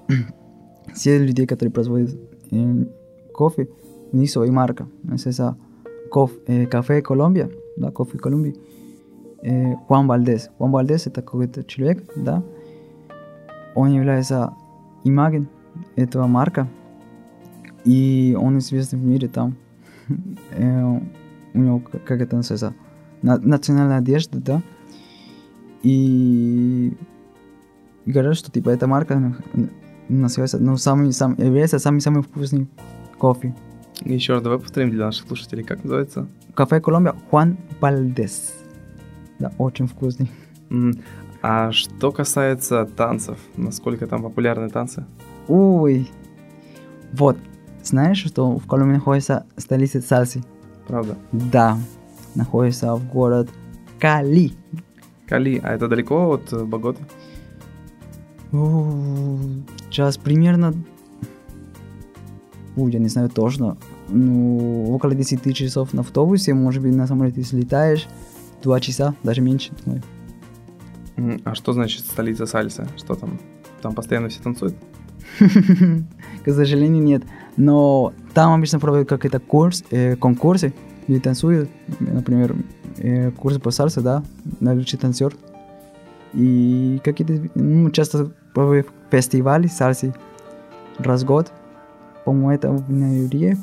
все 0.94 1.18
люди, 1.18 1.46
которые 1.46 1.72
производят 1.72 2.16
э, 2.52 2.86
кофе, 3.34 3.70
у 4.12 4.18
них 4.18 4.30
своя 4.30 4.52
марка. 4.52 4.88
Esa 5.06 5.56
коф, 6.10 6.32
э, 6.48 6.66
кафе 6.66 7.02
Колумбия, 7.02 7.50
да, 7.78 7.92
кофе 7.92 8.18
Колумбии. 8.18 8.56
Э, 9.42 9.76
Хуан 9.88 10.08
Вальдес. 10.08 10.50
Хуан 10.58 10.72
Вальдес 10.72 11.08
это 11.08 11.22
какой-то 11.22 11.64
человек, 11.64 12.04
да. 12.16 12.44
Он 13.76 13.92
является 13.92 14.54
имаген 15.04 15.48
этого 15.96 16.28
марка. 16.28 16.68
И 17.84 18.36
он 18.40 18.58
известный 18.60 19.00
в 19.00 19.04
мире 19.04 19.28
там. 19.28 19.56
Э, 20.52 21.00
у 21.54 21.58
него, 21.58 21.80
как 21.80 22.22
это 22.22 22.36
называется, 22.36 22.74
на- 23.22 23.38
национальная 23.38 23.98
одежда, 23.98 24.40
да. 24.40 24.62
И 25.84 26.94
говорят, 28.06 28.38
что 28.38 28.52
типа 28.52 28.70
эта 28.70 28.88
марка 28.88 29.36
называется, 30.08 30.60
ну, 30.60 30.78
самый, 30.78 31.12
сам, 31.14 31.36
является 31.38 31.80
самый-самый 31.80 32.22
вкусный 32.22 32.68
кофе. 33.18 33.56
Еще 34.02 34.34
раз 34.34 34.44
давай 34.44 34.60
повторим 34.60 34.92
для 34.92 35.06
наших 35.06 35.28
слушателей, 35.28 35.64
как 35.64 35.84
называется? 35.84 36.28
Кафе 36.54 36.82
Колумбия 36.82 37.16
Хуан 37.30 37.58
Вальдес. 37.80 38.54
Да, 39.40 39.52
очень 39.58 39.88
вкусный. 39.88 40.30
Мгм. 40.70 41.02
А 41.42 41.72
что 41.72 42.12
касается 42.12 42.86
танцев, 42.86 43.38
насколько 43.56 44.08
там 44.08 44.24
популярны 44.24 44.70
танцы? 44.70 45.06
Ой. 45.48 46.10
Вот. 47.14 47.38
Знаешь, 47.84 48.24
что 48.26 48.58
в 48.58 48.66
Колумбии 48.68 48.96
находится 48.96 49.46
столица 49.58 50.02
сальсы? 50.02 50.44
Правда? 50.88 51.18
Да. 51.32 51.78
Находится 52.36 52.96
в 52.96 53.08
город 53.12 53.50
Кали. 54.00 54.52
Кали, 55.28 55.60
а 55.64 55.74
это 55.74 55.88
далеко 55.88 56.34
от 56.34 56.68
Боготы? 56.68 57.04
У, 58.56 59.38
Сейчас 59.90 60.18
примерно... 60.18 60.74
Ой, 62.76 62.92
я 62.92 63.00
не 63.00 63.08
знаю 63.08 63.30
точно. 63.30 63.78
Ну, 64.10 64.94
около 64.94 65.16
10 65.16 65.56
часов 65.56 65.94
на 65.94 66.02
автобусе, 66.02 66.54
может 66.54 66.84
быть, 66.84 66.94
на 66.94 67.08
самолете, 67.08 67.42
если 67.42 67.62
летаешь, 67.62 68.08
2 68.64 68.80
часа, 68.82 69.16
даже 69.24 69.42
меньше, 69.42 69.72
думаю. 69.86 70.04
А 71.46 71.56
что 71.56 71.72
значит 71.74 72.02
столица 72.02 72.46
сальса? 72.46 72.88
Что 72.98 73.16
там? 73.16 73.40
Там 73.82 73.94
постоянно 73.94 74.28
все 74.28 74.42
танцуют? 74.42 74.76
К 75.40 76.52
сожалению, 76.52 77.04
нет. 77.04 77.24
Но 77.58 78.14
там 78.34 78.54
обычно 78.54 78.80
проводят 78.80 79.08
какие-то 79.08 79.40
курс, 79.40 79.84
э, 79.92 80.16
конкурсы, 80.18 80.74
где 81.08 81.20
танцуют, 81.20 81.70
например, 82.00 82.56
э, 82.98 83.32
курсы 83.32 83.60
по 83.60 83.72
сальсе, 83.72 84.02
да, 84.02 84.24
на 84.60 84.74
лучший 84.74 85.00
танцор. 85.00 85.34
И 86.34 87.00
какие-то, 87.04 87.50
ну, 87.56 87.90
часто 87.92 88.34
проводят 88.56 88.88
фестивали 89.12 89.68
сальсы 89.68 90.16
раз 90.98 91.22
в 91.22 91.26
год. 91.26 91.52
По-моему, 92.24 92.50
это 92.50 92.72
в 92.72 92.92
ноябре. 92.92 93.58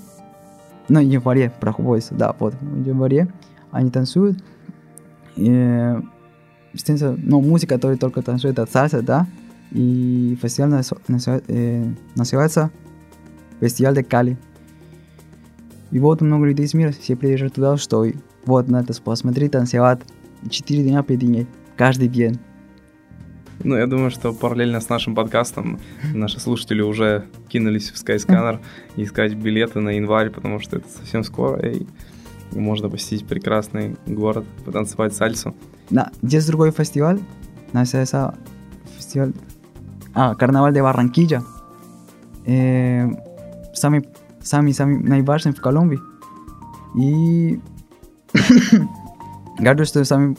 Ну, 0.88 1.00
январе 1.00 1.50
проходится, 1.61 2.14
да, 2.14 2.37
вот, 2.38 2.55
в 2.55 2.87
январе 2.87 3.26
они 3.72 3.90
танцуют. 3.90 4.38
И, 5.37 5.48
ну, 5.48 7.40
музыка, 7.40 7.74
которая 7.74 7.96
только 7.96 8.22
танцует, 8.22 8.59
это 8.59 8.70
сальса, 8.70 9.02
да, 9.02 9.26
и 9.70 10.38
фестиваль 10.40 10.85
называется 12.14 12.70
Фестиваль 13.61 13.94
де 13.94 14.02
Кали. 14.02 14.37
И 15.90 15.98
вот 15.98 16.20
много 16.20 16.46
людей 16.46 16.66
из 16.66 16.74
мира 16.74 16.92
все 16.92 17.16
приезжают 17.16 17.55
туда, 17.55 17.76
что 17.76 18.05
вот 18.44 18.68
надо 18.68 18.92
посмотреть, 19.00 19.52
танцевать 19.52 20.00
4 20.50 20.83
дня, 20.83 21.02
5 21.02 21.18
дней, 21.18 21.46
каждый 21.76 22.09
день. 22.09 22.38
Ну, 23.64 23.77
я 23.77 23.87
думаю, 23.87 24.11
что 24.11 24.33
параллельно 24.33 24.81
с 24.81 24.88
нашим 24.88 25.14
подкастом 25.14 25.79
наши 26.14 26.40
слушатели 26.40 26.83
уже 26.83 27.25
кинулись 27.48 27.90
в 27.90 27.94
Skyscanner 27.94 28.59
искать 28.96 29.35
билеты 29.35 29.81
на 29.81 29.90
январь, 29.90 30.31
потому 30.31 30.59
что 30.59 30.79
это 30.79 30.88
совсем 30.88 31.22
скоро, 31.22 31.61
и 31.64 31.87
можно 32.53 32.88
посетить 32.88 33.27
прекрасный 33.27 33.96
город, 34.07 34.44
потанцевать 34.64 35.14
сальсу. 35.14 35.55
Да, 35.90 36.11
есть 36.22 36.48
другой 36.48 36.72
фестиваль, 36.72 37.20
называется 37.72 38.35
фестиваль... 38.96 39.33
А, 40.14 40.35
Карнаваль 40.35 40.75
де 40.75 40.81
Барранкilla. 40.81 41.42
Э, 42.44 43.09
самый, 43.72 44.07
самый, 44.42 44.75
самый 44.75 44.98
наиважный 44.98 45.53
в 45.53 45.61
Колумбии. 45.61 46.01
И... 46.98 47.61
Говорю, 49.59 49.85
что 49.85 50.05
самый, 50.05 50.37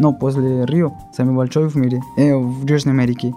ну, 0.00 0.14
после 0.14 0.64
Рио, 0.64 0.92
самый 1.12 1.34
большой 1.34 1.68
в 1.68 1.76
мире, 1.76 2.00
э, 2.16 2.34
в 2.34 2.66
Южной 2.66 2.94
Америке. 2.94 3.34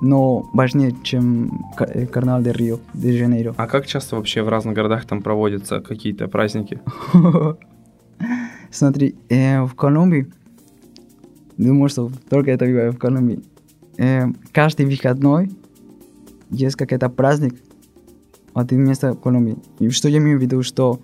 Но 0.00 0.48
важнее, 0.54 0.94
чем 1.02 1.66
э, 1.78 2.06
Карнавал 2.06 2.42
де 2.42 2.52
Рио, 2.52 2.78
де 2.94 3.12
Жанейро. 3.12 3.54
А 3.58 3.66
как 3.66 3.86
часто 3.86 4.16
вообще 4.16 4.42
в 4.42 4.48
разных 4.48 4.74
городах 4.74 5.04
там 5.04 5.22
проводятся 5.22 5.80
какие-то 5.80 6.26
праздники? 6.28 6.80
Смотри, 8.70 9.16
э, 9.28 9.62
в 9.62 9.74
Колумбии, 9.74 10.32
думаю, 11.58 11.90
что 11.90 12.10
только 12.30 12.52
это 12.52 12.64
в 12.64 12.96
Колумбии, 12.96 13.42
э, 13.98 14.28
каждый 14.52 14.86
выходной 14.86 15.50
есть 16.50 16.76
какой-то 16.76 17.10
праздник 17.10 17.54
от 18.54 18.72
места 18.72 19.14
Колумбии. 19.14 19.58
И 19.78 19.90
что 19.90 20.08
я 20.08 20.18
имею 20.18 20.38
в 20.38 20.42
виду, 20.42 20.62
что 20.62 21.00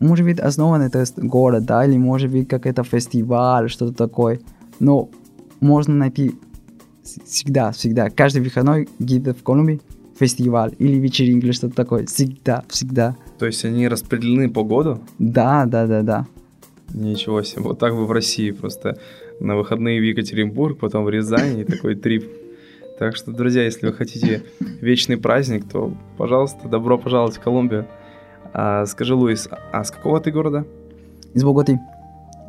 может 0.00 0.24
быть 0.24 0.40
основан 0.40 0.82
это 0.82 1.04
город, 1.16 1.64
да, 1.64 1.84
или 1.84 1.96
может 1.96 2.30
быть 2.30 2.48
какой-то 2.48 2.84
фестиваль, 2.84 3.68
что-то 3.68 3.94
такое, 3.94 4.40
но 4.80 5.08
можно 5.60 5.94
найти 5.94 6.34
всегда, 7.02 7.72
всегда, 7.72 8.10
каждый 8.10 8.42
выходной 8.42 8.88
где-то 8.98 9.34
в 9.34 9.42
Колумбии 9.42 9.80
фестиваль 10.18 10.74
или 10.78 10.96
вечеринка 10.96 11.46
или 11.46 11.52
что-то 11.52 11.74
такое, 11.74 12.06
всегда, 12.06 12.64
всегда. 12.68 13.16
То 13.38 13.46
есть 13.46 13.64
они 13.64 13.88
распределены 13.88 14.50
по 14.50 14.64
году? 14.64 15.00
Да, 15.18 15.64
да, 15.64 15.86
да, 15.86 16.02
да. 16.02 16.26
Ничего 16.92 17.42
себе. 17.42 17.62
Вот 17.62 17.78
так 17.78 17.94
бы 17.94 18.06
в 18.06 18.12
России 18.12 18.50
просто 18.50 18.98
на 19.40 19.56
выходные 19.56 20.00
в 20.00 20.04
Екатеринбург, 20.04 20.78
потом 20.78 21.04
в 21.04 21.10
Рязань 21.10 21.58
и 21.60 21.64
такой 21.64 21.94
трип. 21.94 22.26
Так 22.98 23.14
что, 23.14 23.30
друзья, 23.30 23.62
если 23.62 23.86
вы 23.86 23.92
хотите 23.92 24.42
вечный 24.80 25.16
праздник, 25.16 25.68
то, 25.70 25.94
пожалуйста, 26.16 26.68
добро 26.68 26.98
пожаловать 26.98 27.36
в 27.36 27.40
Колумбию. 27.40 27.86
А, 28.52 28.86
скажи, 28.86 29.14
Луис, 29.14 29.48
а 29.72 29.84
с 29.84 29.90
какого 29.90 30.20
ты 30.20 30.30
города? 30.30 30.64
Из 31.34 31.44
Боготы. 31.44 31.78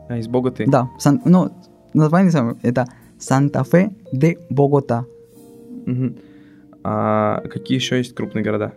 А, 0.09 0.17
из 0.17 0.27
Боготы? 0.27 0.65
Да, 0.67 0.89
Сан- 0.97 1.21
ну, 1.25 1.51
название 1.93 2.55
это 2.61 2.87
Санта-Фе 3.19 3.91
де 4.11 4.37
Богота. 4.49 5.05
Мгм. 5.85 6.15
А 6.83 7.41
какие 7.49 7.77
еще 7.77 7.97
есть 7.97 8.15
крупные 8.15 8.43
города? 8.43 8.73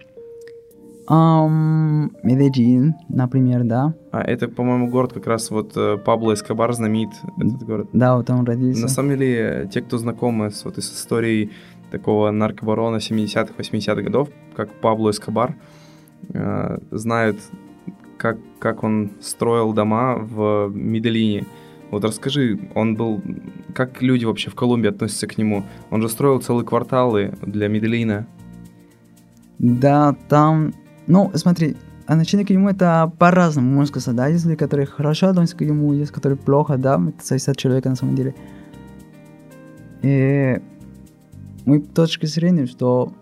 Ам, 1.07 2.13
Медellин, 2.23 2.95
например, 3.09 3.65
да. 3.65 3.95
А 4.13 4.23
это, 4.23 4.49
по-моему, 4.49 4.89
город 4.89 5.13
как 5.13 5.27
раз 5.27 5.51
вот 5.51 5.73
э, 5.77 5.99
Пабло 5.99 6.33
Эскобар 6.33 6.73
знаменит 6.73 7.11
этот 7.39 7.63
город. 7.65 7.89
Да, 7.93 8.17
вот 8.17 8.31
он 8.31 8.45
родился. 8.45 8.83
На 8.83 8.89
самом 8.89 9.11
деле, 9.11 9.69
те, 9.73 9.83
кто 9.83 9.99
знакомы 9.99 10.51
с, 10.51 10.65
вот, 10.65 10.79
с 10.79 10.93
историей 10.93 11.51
такого 11.91 12.31
наркобарона 12.31 12.97
70-х, 12.97 13.53
80-х 13.59 14.01
годов, 14.03 14.29
как 14.55 14.81
Пабло 14.81 15.11
Эскобар, 15.11 15.57
э, 16.29 16.79
знают, 16.91 17.39
как, 18.19 18.39
как 18.59 18.85
он 18.85 19.13
строил 19.21 19.73
дома 19.73 20.17
в 20.17 20.71
Медellине. 20.75 21.47
Вот 21.91 22.05
расскажи, 22.05 22.59
он 22.75 22.95
был... 22.97 23.21
Как 23.75 24.01
люди 24.01 24.25
вообще 24.25 24.51
в 24.51 24.55
Колумбии 24.55 24.89
относятся 24.89 25.27
к 25.27 25.37
нему? 25.37 25.65
Он 25.91 26.01
же 26.01 26.09
строил 26.09 26.41
целые 26.41 26.65
кварталы 26.65 27.35
для 27.43 27.69
Медellина. 27.69 28.27
Да, 29.59 30.17
там... 30.29 30.73
Ну, 31.07 31.31
смотри, 31.35 31.77
отношение 32.07 32.47
к 32.47 32.51
нему 32.51 32.69
это 32.69 33.13
по-разному, 33.19 33.71
можно 33.71 33.87
сказать, 33.87 34.17
да. 34.17 34.29
Есть 34.29 34.47
люди, 34.47 34.57
которые 34.57 34.87
хорошо 34.87 35.29
относятся 35.29 35.57
к 35.59 35.61
нему, 35.61 35.93
есть, 35.93 36.13
которые 36.13 36.39
плохо, 36.39 36.79
да. 36.79 36.95
Это 36.95 37.27
зависит 37.27 37.49
от 37.49 37.57
человека 37.57 37.91
на 37.91 37.97
самом 37.97 38.15
деле. 38.15 38.35
И 40.03 40.61
мой 41.65 41.81
точка 41.81 42.27
зрения, 42.27 42.67
что 42.67 43.13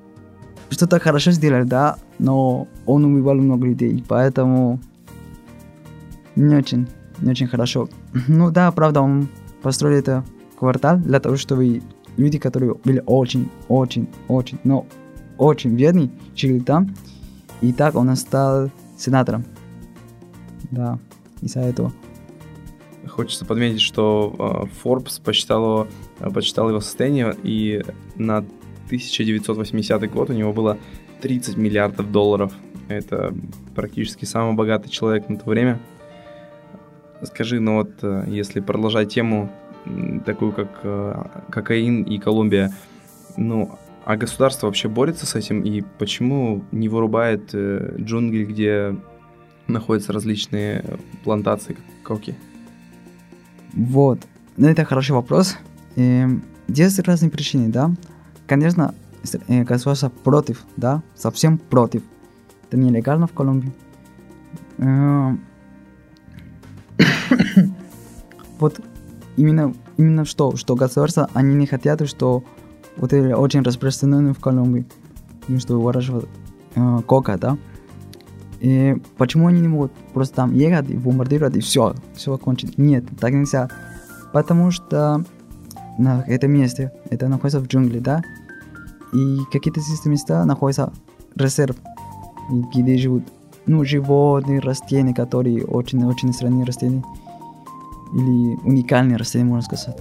что-то 0.71 1.01
хорошо 1.01 1.33
сделали, 1.33 1.65
да, 1.65 1.97
но 2.19 2.69
он 2.87 3.05
убивал 3.05 3.35
много 3.35 3.67
людей, 3.67 4.05
поэтому 4.09 4.81
не 6.37 6.55
очень, 6.55 6.87
не 7.21 7.31
очень 7.31 7.49
хорошо. 7.49 7.89
Ну 8.29 8.51
да, 8.51 8.71
правда, 8.73 9.01
он 9.01 9.29
построил 9.63 9.99
это 9.99 10.25
квартал 10.59 10.99
для 10.99 11.21
того, 11.21 11.37
чтобы 11.37 11.83
люди, 12.17 12.39
которые 12.39 12.75
были 12.85 13.03
очень, 13.07 13.51
очень, 13.69 14.09
очень, 14.29 14.59
но 14.65 14.87
очень 15.39 15.77
бедные, 15.77 16.11
жили 16.37 16.61
там. 16.61 16.95
И 17.61 17.73
так 17.73 17.95
он 17.95 18.15
стал 18.17 18.71
сенатором. 18.97 19.45
Да, 20.71 20.99
из-за 21.41 21.61
этого. 21.61 21.93
Хочется 23.09 23.45
подметить, 23.45 23.81
что 23.81 24.35
э, 24.39 24.85
Forbes 24.85 25.21
посчитал 25.23 25.63
его, 25.63 25.87
э, 26.21 26.31
посчитал 26.31 26.69
его 26.69 26.81
состояние, 26.81 27.35
и 27.43 27.83
на 28.17 28.45
1980 28.91 30.11
год 30.11 30.31
у 30.31 30.33
него 30.33 30.53
было 30.53 30.77
30 31.21 31.57
миллиардов 31.57 32.11
долларов. 32.11 32.53
Это 32.89 33.33
практически 33.77 34.25
самый 34.25 34.55
богатый 34.55 34.89
человек 34.89 35.29
на 35.29 35.37
то 35.37 35.49
время. 35.49 35.79
Скажи, 37.23 37.61
ну 37.61 37.77
вот, 37.77 37.93
э, 38.03 38.25
если 38.27 38.59
продолжать 38.59 39.13
тему, 39.13 39.53
такую 40.27 40.53
как 40.53 40.81
э, 40.83 41.23
кокаин 41.51 42.03
и 42.03 42.19
Колумбия, 42.19 42.73
ну, 43.37 43.79
а 44.05 44.17
государство 44.17 44.67
вообще 44.67 44.89
борется 44.89 45.27
с 45.27 45.37
этим, 45.37 45.63
и 45.63 45.83
почему 45.99 46.65
не 46.73 46.89
вырубает 46.89 47.51
э, 47.53 47.95
джунгли, 47.99 48.45
где 48.45 48.97
находятся 49.69 50.13
различные 50.13 50.85
плантации 51.23 51.77
коки? 52.03 52.35
Вот, 53.73 54.19
ну, 54.57 54.67
это 54.67 54.85
хороший 54.85 55.13
вопрос. 55.13 55.57
И 55.95 56.27
есть 56.67 56.99
разные 57.01 57.31
причины, 57.31 57.69
да. 57.69 57.93
Конечно, 58.51 58.95
государство 59.47 60.09
против, 60.09 60.65
да, 60.77 61.05
совсем 61.15 61.57
против. 61.57 62.03
Это 62.65 62.77
нелегально 62.77 63.29
в 63.29 63.33
Колумбии. 63.33 63.73
вот 68.59 68.81
именно, 69.37 69.73
именно 69.99 70.25
что, 70.25 70.57
что 70.57 70.75
государство, 70.75 71.31
они 71.33 71.55
не 71.55 71.67
хотят, 71.67 72.05
что 72.09 72.43
вот 72.97 73.13
это 73.13 73.39
очень 73.39 73.63
распространено 73.63 74.35
в 74.35 74.41
Колумбии, 74.41 74.85
что 75.61 75.81
выращивают 75.81 76.29
э, 76.75 76.99
кока, 77.07 77.39
да. 77.39 77.57
И 78.59 78.97
почему 79.17 79.47
они 79.47 79.61
не 79.61 79.69
могут 79.69 79.93
просто 80.13 80.35
там 80.35 80.55
ехать 80.55 80.91
и 80.91 80.97
бомбардировать 80.97 81.55
и 81.55 81.61
все, 81.61 81.95
все 82.17 82.37
кончить? 82.37 82.79
Нет, 82.79 83.05
так 83.21 83.33
нельзя. 83.33 83.69
Потому 84.33 84.73
что 84.73 85.25
на 85.99 86.25
этом 86.27 86.51
месте, 86.51 86.91
это 87.11 87.29
находится 87.29 87.61
в 87.61 87.67
джунгле, 87.69 88.01
да, 88.01 88.23
и 89.13 89.39
какие-то 89.53 89.81
места 90.05 90.45
находятся 90.45 90.93
резерв, 91.37 91.77
где 92.75 92.97
живут 92.97 93.25
ну, 93.67 93.85
животные, 93.85 94.61
растения, 94.61 95.15
которые 95.15 95.65
очень-очень 95.65 96.33
странные 96.33 96.65
растения 96.65 97.05
или 98.13 98.57
уникальные 98.65 99.17
растения, 99.17 99.45
можно 99.45 99.63
сказать. 99.63 99.97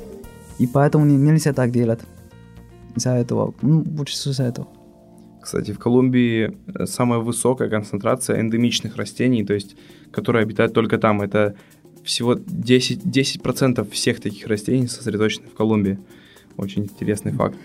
И 0.57 0.67
поэтому 0.67 1.05
нельзя 1.05 1.53
так 1.53 1.71
делать. 1.71 1.99
Из-за 2.95 3.11
этого, 3.11 3.53
ну, 3.61 3.85
лучше 3.97 4.15
из-за 4.15 4.43
этого. 4.43 4.67
Кстати, 5.41 5.71
в 5.71 5.79
Колумбии 5.79 6.57
э, 6.67 6.85
самая 6.85 7.19
высокая 7.19 7.69
концентрация 7.69 8.41
эндемичных 8.41 8.97
растений, 8.97 9.45
то 9.45 9.53
есть, 9.53 9.75
которые 10.11 10.43
обитают 10.43 10.73
только 10.73 10.97
там. 10.97 11.21
Это 11.21 11.55
всего 12.03 12.33
10%, 12.33 13.03
10% 13.03 13.89
всех 13.91 14.19
таких 14.19 14.47
растений 14.47 14.87
сосредоточены 14.87 15.47
в 15.47 15.53
Колумбии. 15.53 15.99
Очень 16.57 16.83
интересный 16.83 17.31
факт. 17.31 17.55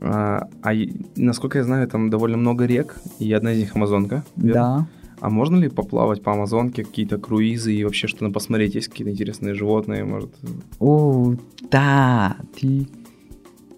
А, 0.00 0.48
а 0.62 0.72
насколько 1.16 1.58
я 1.58 1.64
знаю, 1.64 1.88
там 1.88 2.10
довольно 2.10 2.36
много 2.36 2.66
рек, 2.66 2.96
и 3.18 3.32
одна 3.32 3.52
из 3.52 3.58
них 3.58 3.76
Амазонка. 3.76 4.24
Верно? 4.36 4.52
Да. 4.52 4.86
А 5.20 5.30
можно 5.30 5.56
ли 5.56 5.68
поплавать 5.68 6.22
по 6.22 6.32
Амазонке, 6.32 6.84
какие-то 6.84 7.18
круизы 7.18 7.74
и 7.74 7.84
вообще 7.84 8.06
что-то 8.06 8.30
посмотреть? 8.30 8.74
Есть 8.76 8.88
какие-то 8.88 9.10
интересные 9.10 9.54
животные, 9.54 10.04
может? 10.04 10.30
О, 10.78 11.34
да, 11.70 12.36
ты... 12.58 12.86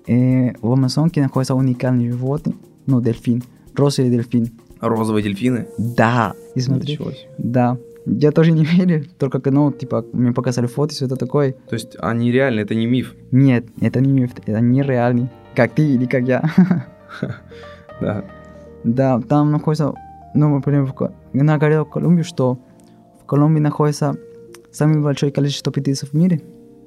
Э, 0.07 0.53
в 0.61 0.73
Амазонке 0.73 1.23
находится 1.23 1.55
уникальный 1.55 2.11
животный, 2.11 2.57
ну, 2.87 3.01
дельфин, 3.01 3.43
розовый 3.75 4.11
дельфин. 4.11 4.51
Розовые 4.81 5.23
дельфины? 5.23 5.69
Да, 5.79 6.35
и 6.55 6.61
смотри. 6.61 6.99
Да, 7.39 7.79
я 8.07 8.33
тоже 8.33 8.53
не 8.53 8.65
верю, 8.77 9.05
только, 9.19 9.51
ну, 9.51 9.71
типа, 9.73 10.05
мне 10.13 10.33
показали 10.33 10.67
фото, 10.67 10.95
все 10.95 11.07
это 11.07 11.17
такое. 11.17 11.53
То 11.69 11.75
есть 11.75 11.97
они 11.99 12.33
реальны, 12.33 12.61
это 12.61 12.75
не 12.75 12.87
миф? 12.87 13.15
Нет, 13.31 13.67
это 13.81 14.01
не 14.01 14.13
миф, 14.13 14.33
это 14.37 14.61
не 14.61 14.83
реальный, 14.83 15.29
как 15.61 15.75
ты 15.75 15.83
или 15.95 16.07
как 16.07 16.25
я. 16.27 16.43
Да. 18.01 18.25
Да, 18.83 19.21
там 19.21 19.51
находится 19.51 19.93
ну, 20.33 20.55
например, 20.55 20.91
она 21.35 21.59
говорила 21.59 21.85
в 21.85 21.91
Колумбии, 21.91 22.23
что 22.23 22.59
в 23.21 23.27
Колумбии 23.27 23.61
находится 23.61 24.17
самое 24.71 25.01
большое 25.01 25.31
количество 25.33 25.71
птиц 25.71 26.03
в 26.05 26.15
мире, 26.15 26.41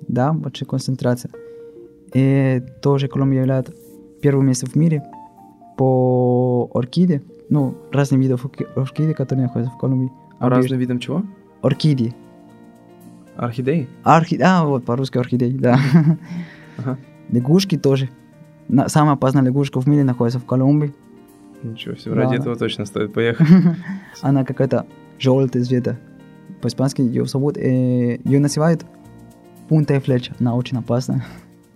да, 0.07 0.33
большая 0.33 0.67
концентрация. 0.67 1.29
И 2.15 2.63
тоже 2.81 3.09
Колумбия 3.09 3.41
является 3.41 3.73
первым 4.23 4.47
местом 4.47 4.69
в 4.69 4.75
мире 4.75 5.03
по 5.77 6.71
орхидее, 6.73 7.21
ну, 7.49 7.75
разным 7.91 8.21
видам 8.21 8.39
орхидей, 8.75 9.13
которые 9.13 9.45
находятся 9.45 9.75
в 9.75 9.77
Колумбии. 9.77 10.11
А 10.39 10.49
разным 10.49 10.79
видам 10.79 10.97
чего? 10.97 11.21
Орхидеи. 11.61 12.15
Орхидеи? 13.35 13.87
Орхи... 14.03 14.39
А, 14.41 14.65
вот, 14.65 14.83
по-русски 14.83 15.19
орхидеи, 15.19 15.51
да. 15.51 15.77
Ага. 16.79 16.97
Лягушки 17.29 17.77
тоже. 17.77 18.09
Самая 18.87 19.13
опасная 19.13 19.43
лягушка 19.43 19.79
в 19.79 19.87
мире 19.87 20.03
находится 20.03 20.39
в 20.39 20.45
Колумбии. 20.45 20.93
Ничего 21.63 21.95
себе, 21.95 22.13
ради 22.13 22.35
да. 22.35 22.41
этого 22.41 22.55
точно 22.55 22.85
стоит 22.85 23.13
поехать. 23.15 23.47
Она 24.21 24.43
какая-то 24.43 24.85
желтая 25.19 25.63
цвета. 25.63 25.97
По-испански 26.61 27.01
ее 27.01 27.25
зовут, 27.25 27.57
э, 27.57 28.19
ее 28.23 28.39
называют 28.39 28.85
пунта 29.69 29.95
и 29.95 29.99
флеча. 29.99 30.33
Она 30.39 30.55
очень 30.55 30.77
опасна. 30.77 31.23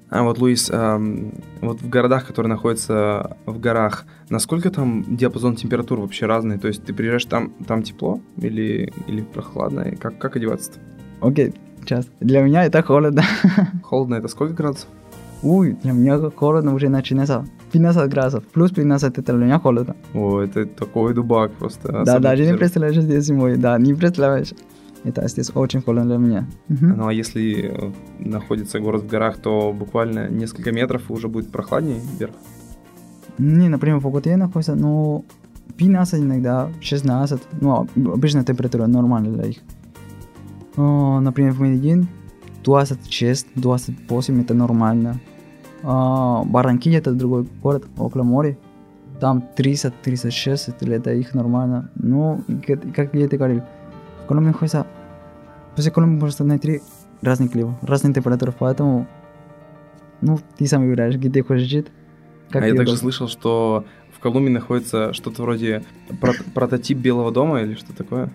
А 0.10 0.23
вот, 0.23 0.38
Луис, 0.38 0.69
эм, 0.69 1.34
вот 1.62 1.82
в 1.82 1.89
городах, 1.89 2.26
которые 2.26 2.50
находятся 2.50 3.38
в 3.45 3.60
горах, 3.60 4.06
насколько 4.30 4.69
там 4.69 5.04
диапазон 5.08 5.56
температур 5.58 6.00
вообще 6.00 6.26
разный? 6.26 6.58
То 6.58 6.69
есть 6.69 6.84
ты 6.86 6.93
приезжаешь, 6.93 7.26
там, 7.26 7.50
там 7.67 7.84
тепло 7.84 8.21
или, 8.38 8.93
или 9.08 9.21
прохладно? 9.21 9.82
И 9.82 9.95
как, 9.97 10.17
как 10.17 10.38
одеваться-то? 10.38 10.80
Окей, 11.19 11.50
okay, 11.50 11.56
сейчас. 11.82 12.08
Для 12.21 12.41
меня 12.41 12.63
это 12.63 12.82
холодно. 12.84 13.23
Холодно 13.84 14.15
это 14.15 14.30
сколько 14.30 14.54
градусов? 14.54 14.88
Уй, 15.43 15.73
для 15.84 15.91
меня 15.93 16.30
холодно 16.36 16.73
уже 16.73 16.89
начинается 16.89 17.45
15 17.71 18.10
градусов, 18.10 18.43
плюс 18.47 18.71
15 18.71 19.17
это 19.17 19.34
для 19.34 19.45
меня 19.45 19.60
холодно. 19.60 19.95
О, 20.13 20.41
это 20.41 20.65
такой 20.65 21.13
дубак 21.13 21.52
просто. 21.52 22.04
Да, 22.06 22.19
даже 22.19 22.45
не 22.45 22.58
представляешь 22.58 22.97
здесь 22.97 23.26
зимой, 23.26 23.58
да, 23.58 23.78
не 23.78 23.93
представляешь. 23.93 24.54
Это 25.04 25.28
здесь 25.28 25.52
очень 25.56 25.82
холодно 25.82 26.06
для 26.06 26.17
меня. 26.17 26.47
Ну 26.69 27.08
а 27.08 27.13
если 27.13 27.93
находится 28.19 28.80
город 28.80 29.04
в 29.04 29.08
горах, 29.08 29.38
то 29.38 29.73
буквально 29.73 30.28
несколько 30.30 30.71
метров 30.71 31.12
уже 31.12 31.28
будет 31.28 31.52
прохладнее 31.52 32.00
вверх? 32.00 32.34
Не, 33.38 33.69
например, 33.69 34.00
в 34.00 34.04
Боготе 34.04 34.36
находится, 34.36 34.76
ну, 34.76 35.23
15 35.78 36.21
иногда, 36.21 36.69
16, 36.82 37.39
ну, 37.62 37.88
обычная 37.95 38.43
температура 38.43 38.88
нормальная 38.88 39.32
для 39.32 39.45
их. 39.45 39.58
О, 40.76 41.19
например, 41.19 41.54
в 41.54 41.62
Медellин 41.62 42.08
26, 42.68 43.48
28 43.56 44.42
это 44.42 44.54
нормально. 44.54 45.22
А, 45.84 46.44
Барранкилья 46.44 46.98
это 47.00 47.14
другой 47.14 47.48
город 47.64 47.86
около 47.98 48.24
моря. 48.24 48.58
Там 49.22 49.42
30, 49.56 50.02
36, 50.02 50.70
это 50.82 51.14
их 51.14 51.34
нормально. 51.34 51.90
Ну, 51.96 52.44
как 52.94 53.14
я 53.14 53.28
тебе 53.28 53.38
говорил, 53.38 53.64
в 54.24 54.28
Колумбии 54.28 54.50
находится... 54.50 54.86
После 55.76 55.92
Колумбии 55.92 56.20
можно 56.20 56.46
найти 56.46 56.82
разные 57.22 57.48
климат, 57.48 57.76
разные 57.84 58.14
температуры, 58.14 58.54
поэтому... 58.60 59.08
Ну, 60.20 60.38
ты 60.58 60.68
сам 60.68 60.82
выбираешь, 60.82 61.16
где 61.16 61.30
ты 61.30 61.44
хочешь 61.44 61.70
жить. 61.70 61.88
Как 62.50 62.64
а 62.64 62.68
я 62.68 62.76
также 62.76 62.98
слышал, 62.98 63.30
что 63.30 63.86
в 64.12 64.20
Колумбии 64.20 64.52
находится 64.52 65.14
что-то 65.14 65.44
вроде 65.44 65.84
про- 66.20 66.34
прототип 66.54 66.98
Белого 66.98 67.32
дома 67.32 67.62
или 67.62 67.76
что 67.76 67.96
такое? 67.96 68.30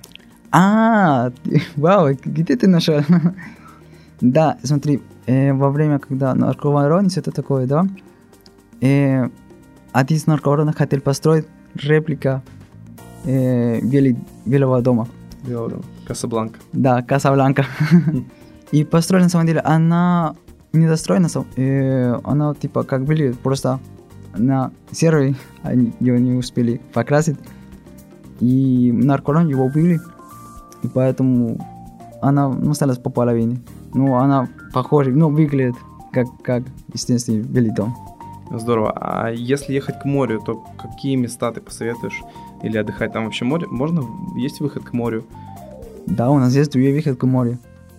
А, 0.51 1.33
вау, 1.77 2.17
где 2.25 2.57
ты 2.57 2.67
нашел? 2.67 3.03
Да, 4.23 4.57
смотри, 4.63 5.03
э, 5.27 5.53
во 5.53 5.71
время, 5.71 5.99
когда 5.99 6.33
нарковоронец, 6.35 7.19
это 7.19 7.33
такое, 7.33 7.67
да, 7.67 7.85
э, 8.81 9.29
один 9.91 10.17
из 10.17 10.27
нарковоронов 10.29 10.77
хотел 10.77 11.01
построить 11.01 11.45
реплика 11.75 12.41
э, 13.25 13.81
Бели, 13.81 14.17
Белого 14.47 14.81
дома. 14.81 15.09
Белого 15.45 15.71
дома. 15.71 15.83
Касабланка. 16.07 16.61
Да, 16.73 17.03
Касабланка. 17.03 17.67
И 18.71 18.85
построили, 18.85 19.25
на 19.25 19.29
самом 19.29 19.49
деле, 19.49 19.61
она 19.61 20.37
не 20.73 20.87
достроена, 20.87 21.29
э, 21.57 22.21
она, 22.23 22.55
типа, 22.55 22.85
как 22.85 23.05
были, 23.05 23.33
просто 23.33 23.81
на 24.37 24.71
серый, 24.93 25.37
они 25.65 25.93
ее 25.99 26.21
не 26.21 26.35
успели 26.35 26.81
покрасить. 26.95 27.39
И 28.39 28.93
наркорон 28.93 29.49
его 29.49 29.65
убили, 29.65 30.01
и 30.85 30.89
поэтому 30.89 31.59
она 32.23 32.49
ну, 32.49 32.71
осталась 32.71 32.99
по 32.99 33.11
половине. 33.11 33.59
Ну, 33.95 34.15
она 34.17 34.49
похожа, 34.73 35.11
ну, 35.11 35.29
выглядит 35.29 35.77
как, 36.13 36.27
как 36.43 36.63
естественный 36.93 37.43
белый 37.43 37.75
дом. 37.75 37.95
Здорово. 38.51 38.93
А 38.97 39.31
если 39.31 39.73
ехать 39.73 39.99
к 40.01 40.05
морю, 40.05 40.41
то 40.45 40.63
какие 40.81 41.17
места 41.17 41.53
ты 41.53 41.61
посоветуешь? 41.61 42.23
Или 42.63 42.77
отдыхать 42.77 43.13
там 43.13 43.25
вообще 43.25 43.45
море? 43.45 43.67
Можно? 43.67 44.03
Есть 44.37 44.61
выход 44.61 44.85
к 44.85 44.93
морю? 44.93 45.25
Да, 46.07 46.31
у 46.31 46.39
нас 46.39 46.55
есть 46.55 46.73
две 46.73 46.93
выход 46.93 47.19
к 47.19 47.25
морю. 47.25 47.59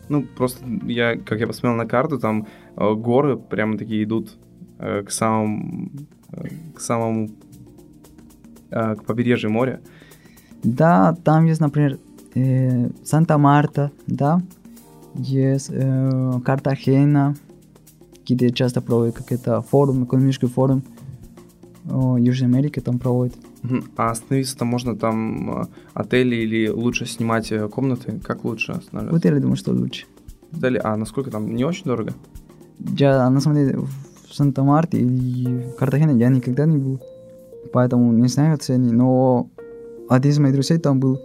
Ну, 0.10 0.24
просто 0.24 0.64
я, 0.86 1.18
как 1.18 1.40
я 1.40 1.48
посмотрел 1.48 1.78
на 1.78 1.88
карту, 1.88 2.20
там 2.20 2.48
э, 2.76 2.94
горы 2.94 3.38
прямо 3.38 3.78
такие 3.78 4.04
идут 4.04 4.38
э, 4.78 5.04
к 5.04 5.12
самому, 5.12 5.90
э, 6.32 6.48
к 6.76 6.80
самому, 6.80 7.32
э, 8.70 8.96
к 8.96 9.04
побережью 9.06 9.50
моря. 9.50 9.80
Да, 10.64 11.16
там 11.24 11.46
есть, 11.46 11.62
например, 11.62 11.98
э, 12.36 12.90
Санта-Марта, 13.04 13.92
да, 14.08 14.42
есть 15.16 15.70
э, 15.72 16.32
Картахена, 16.44 17.36
где 18.28 18.52
часто 18.52 18.82
проводят 18.82 19.16
какой-то 19.16 19.62
форум, 19.62 20.06
экономический 20.06 20.48
форум 20.48 20.84
о, 21.90 22.18
Южной 22.18 22.50
Америки 22.50 22.80
там 22.80 23.00
проводят. 23.00 23.36
А 23.96 24.12
остановиться 24.12 24.58
там 24.58 24.68
можно 24.68 24.96
там 24.96 25.62
э, 25.62 25.66
отели 25.94 26.36
или 26.36 26.68
лучше 26.70 27.06
снимать 27.06 27.52
э, 27.52 27.68
комнаты? 27.70 28.20
Как 28.24 28.44
лучше 28.44 28.74
В 28.74 28.78
останавливаться? 28.78 29.18
отеле, 29.18 29.40
думаю, 29.42 29.56
что 29.56 29.72
лучше. 29.72 30.06
Отели? 30.52 30.80
А 30.84 30.96
насколько 30.98 31.32
там? 31.32 31.56
Не 31.56 31.64
очень 31.64 31.86
дорого? 31.86 32.14
Я, 32.80 33.30
на 33.30 33.40
самом 33.40 33.58
деле, 33.58 33.80
в 33.80 34.34
Санта-Марте 34.34 35.00
и 35.00 35.46
в 35.46 35.76
Картахене 35.76 36.20
я 36.20 36.30
никогда 36.30 36.66
не 36.66 36.78
был, 36.78 37.00
поэтому 37.72 38.12
не 38.12 38.28
знаю 38.28 38.58
цены, 38.58 38.92
но 38.92 39.48
один 40.10 40.32
из 40.32 40.40
моих 40.40 40.54
друзей 40.54 40.80
там 40.80 41.00
был, 41.00 41.22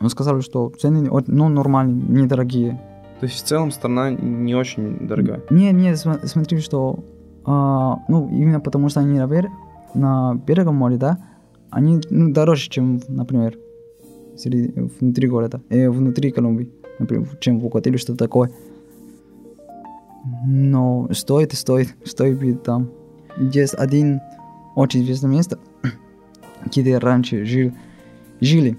он 0.00 0.10
сказал, 0.10 0.40
что 0.42 0.70
цены 0.78 1.10
ну, 1.26 1.48
нормальные, 1.48 2.22
недорогие. 2.22 2.80
То 3.20 3.26
есть 3.26 3.44
в 3.44 3.46
целом 3.46 3.70
страна 3.70 4.10
не 4.10 4.54
очень 4.54 5.06
дорогая. 5.06 5.42
Не, 5.50 5.72
не, 5.72 5.94
см- 5.94 6.26
смотри, 6.26 6.58
что, 6.60 7.04
а, 7.44 7.98
ну, 8.08 8.28
именно 8.30 8.60
потому 8.60 8.88
что 8.88 9.00
они 9.00 9.18
на, 9.18 9.26
бер- 9.26 9.50
на 9.94 10.34
берегом 10.46 10.76
моря, 10.76 10.96
да, 10.96 11.18
они 11.70 12.00
ну, 12.10 12.32
дороже, 12.32 12.70
чем, 12.70 13.00
например, 13.08 13.58
среди- 14.36 14.72
внутри 15.00 15.28
города, 15.28 15.60
э, 15.68 15.90
внутри 15.90 16.30
Колумбии, 16.30 16.70
например, 16.98 17.28
чем 17.40 17.58
в 17.60 17.62
Богате 17.62 17.90
или 17.90 17.98
что-то 17.98 18.18
такое. 18.24 18.50
Но 20.46 21.08
стоит 21.12 21.52
и 21.52 21.56
стоит, 21.56 21.94
стоит 22.04 22.62
там. 22.62 22.90
Есть 23.38 23.74
один 23.74 24.20
очень 24.76 25.02
известное 25.02 25.30
место, 25.30 25.58
где 26.74 26.98
раньше 26.98 27.44
жил, 27.44 27.72
жили. 28.40 28.78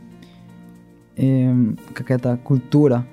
Эм, 1.18 1.78
какая-то 1.94 2.38
культура, 2.44 3.06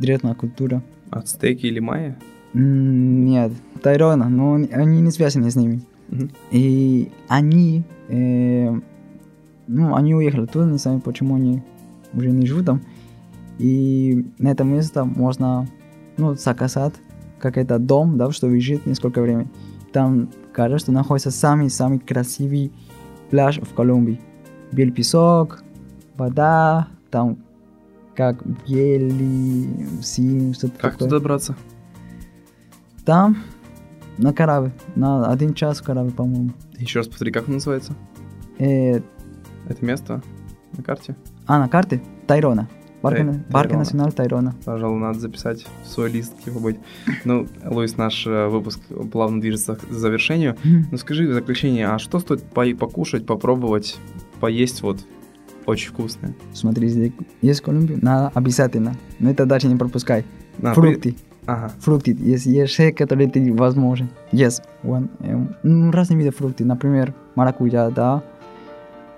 древняя 0.00 0.34
культура. 0.34 0.82
Ацтеки 1.10 1.66
или 1.66 1.80
майя? 1.80 2.18
Нет, 2.52 3.52
Тайрона, 3.82 4.28
но 4.28 4.54
они- 4.54 5.00
не 5.00 5.10
связаны 5.10 5.50
с 5.50 5.56
ними. 5.56 5.82
Мгм. 6.08 6.30
И 6.50 7.10
они, 7.28 7.84
э, 8.08 8.70
ну, 9.68 9.94
они 9.94 10.14
уехали 10.14 10.46
туда, 10.46 10.66
не 10.66 10.78
знаю, 10.78 11.00
почему 11.00 11.36
они 11.36 11.62
уже 12.12 12.30
не 12.30 12.46
живут 12.46 12.66
там. 12.66 12.80
И 13.58 14.26
на 14.38 14.48
это 14.48 14.64
место 14.64 15.04
можно, 15.04 15.68
ну, 16.16 16.34
заказать 16.34 16.94
какой-то 17.38 17.78
дом, 17.78 18.18
да, 18.18 18.30
чтобы 18.32 18.60
жить 18.60 18.86
несколько 18.86 19.22
времени. 19.22 19.48
Там 19.92 20.28
кажется, 20.52 20.86
что 20.86 20.92
находится 20.92 21.30
самый-самый 21.30 21.98
красивый 21.98 22.72
пляж 23.30 23.60
в 23.60 23.74
Колумбии. 23.74 24.20
Белый 24.72 24.92
песок, 24.92 25.62
вода, 26.16 26.88
там 27.10 27.38
как 28.20 28.42
белый, 28.68 29.86
синий, 30.02 30.52
что-то 30.52 30.74
Как 30.74 30.92
такое. 30.92 31.08
туда 31.08 31.18
добраться? 31.20 31.56
Там 33.06 33.38
на 34.18 34.34
корабле, 34.34 34.72
на 34.94 35.30
один 35.30 35.54
час 35.54 35.80
в 35.80 35.84
корабле, 35.84 36.12
по-моему. 36.12 36.50
Еще 36.76 36.98
раз 36.98 37.08
повтори, 37.08 37.32
как 37.32 37.48
он 37.48 37.54
называется? 37.54 37.94
Э, 38.58 38.96
Это 39.68 39.82
место 39.84 40.22
на 40.76 40.82
карте? 40.82 41.16
а, 41.46 41.58
на 41.58 41.68
карте 41.68 42.02
Тайрона. 42.26 42.68
Парк, 43.00 43.16
Тай- 43.16 43.26
парк 43.26 43.44
Тайрона. 43.68 43.78
националь 43.78 44.12
Тайрона. 44.12 44.54
Пожалуй, 44.66 44.98
надо 45.00 45.18
записать 45.18 45.66
в 45.82 45.88
свой 45.88 46.10
лист, 46.10 46.34
быть. 46.60 46.76
Ну, 47.24 47.46
Луис, 47.64 47.96
наш 47.96 48.26
э, 48.26 48.48
выпуск 48.48 48.80
плавно 49.10 49.40
движется 49.40 49.76
к 49.76 49.90
завершению. 49.90 50.56
Ну 50.62 50.98
скажи 50.98 51.26
в 51.26 51.32
заключение, 51.32 51.88
а 51.88 51.98
что 51.98 52.18
стоит 52.18 52.42
по- 52.42 52.76
покушать, 52.78 53.24
попробовать, 53.24 53.96
поесть 54.40 54.82
вот 54.82 54.98
очень 55.66 55.90
вкусное? 55.90 56.34
Смотри, 56.52 56.88
здесь 56.88 57.12
есть 57.42 57.60
Колумбия, 57.60 57.98
надо 58.00 58.30
обязательно. 58.34 58.94
Но 59.18 59.30
это 59.30 59.46
даже 59.46 59.66
не 59.68 59.76
пропускай. 59.76 60.24
А, 60.62 60.74
при- 60.74 60.92
Фрукты. 60.92 61.16
Ага. 61.46 61.72
Фрукты. 61.80 62.16
Есть, 62.18 62.46
есть 62.46 62.72
все, 62.72 62.92
которые 62.92 63.28
ты 63.30 63.52
возможен. 63.52 64.10
Есть. 64.32 64.62
Вон, 64.82 65.10
эм, 65.20 65.56
ну, 65.62 65.90
разные 65.90 66.18
виды 66.18 66.30
фруктов. 66.30 66.66
Например, 66.66 67.14
маракуйя, 67.34 67.90
да. 67.90 68.22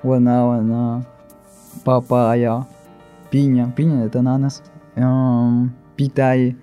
Ванавана, 0.03 1.05
папайя, 1.85 2.67
пиня. 3.31 3.73
Пиня 3.77 4.05
это 4.07 4.21
ананас. 4.21 4.63
Эм, 4.95 5.73
питай. 5.97 6.57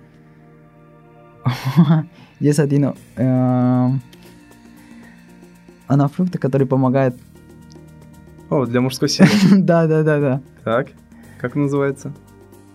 Есть 2.40 2.58
один 2.58 2.94
эм, 3.16 4.00
она 5.86 6.08
фрукты, 6.08 6.38
которые 6.38 6.68
помогают. 6.68 7.16
О, 8.50 8.66
для 8.66 8.80
мужской 8.80 9.08
силы. 9.08 9.28
да, 9.62 9.86
да, 9.86 10.02
да, 10.02 10.20
да. 10.20 10.40
Так, 10.64 10.88
как 11.40 11.54
называется? 11.54 12.12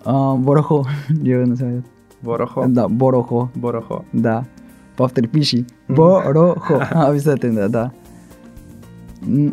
А, 0.04 0.36
борохо, 0.36 0.84
его 1.10 1.46
называют. 1.46 1.86
Борохо. 2.22 2.64
Да, 2.68 2.88
борохо, 2.88 3.50
Борохо. 3.56 4.04
да. 4.14 4.46
Повтори, 4.98 5.28
пиши. 5.28 5.66
Борохо. 5.88 6.88
Обязательно, 6.92 7.70
да. 7.70 7.92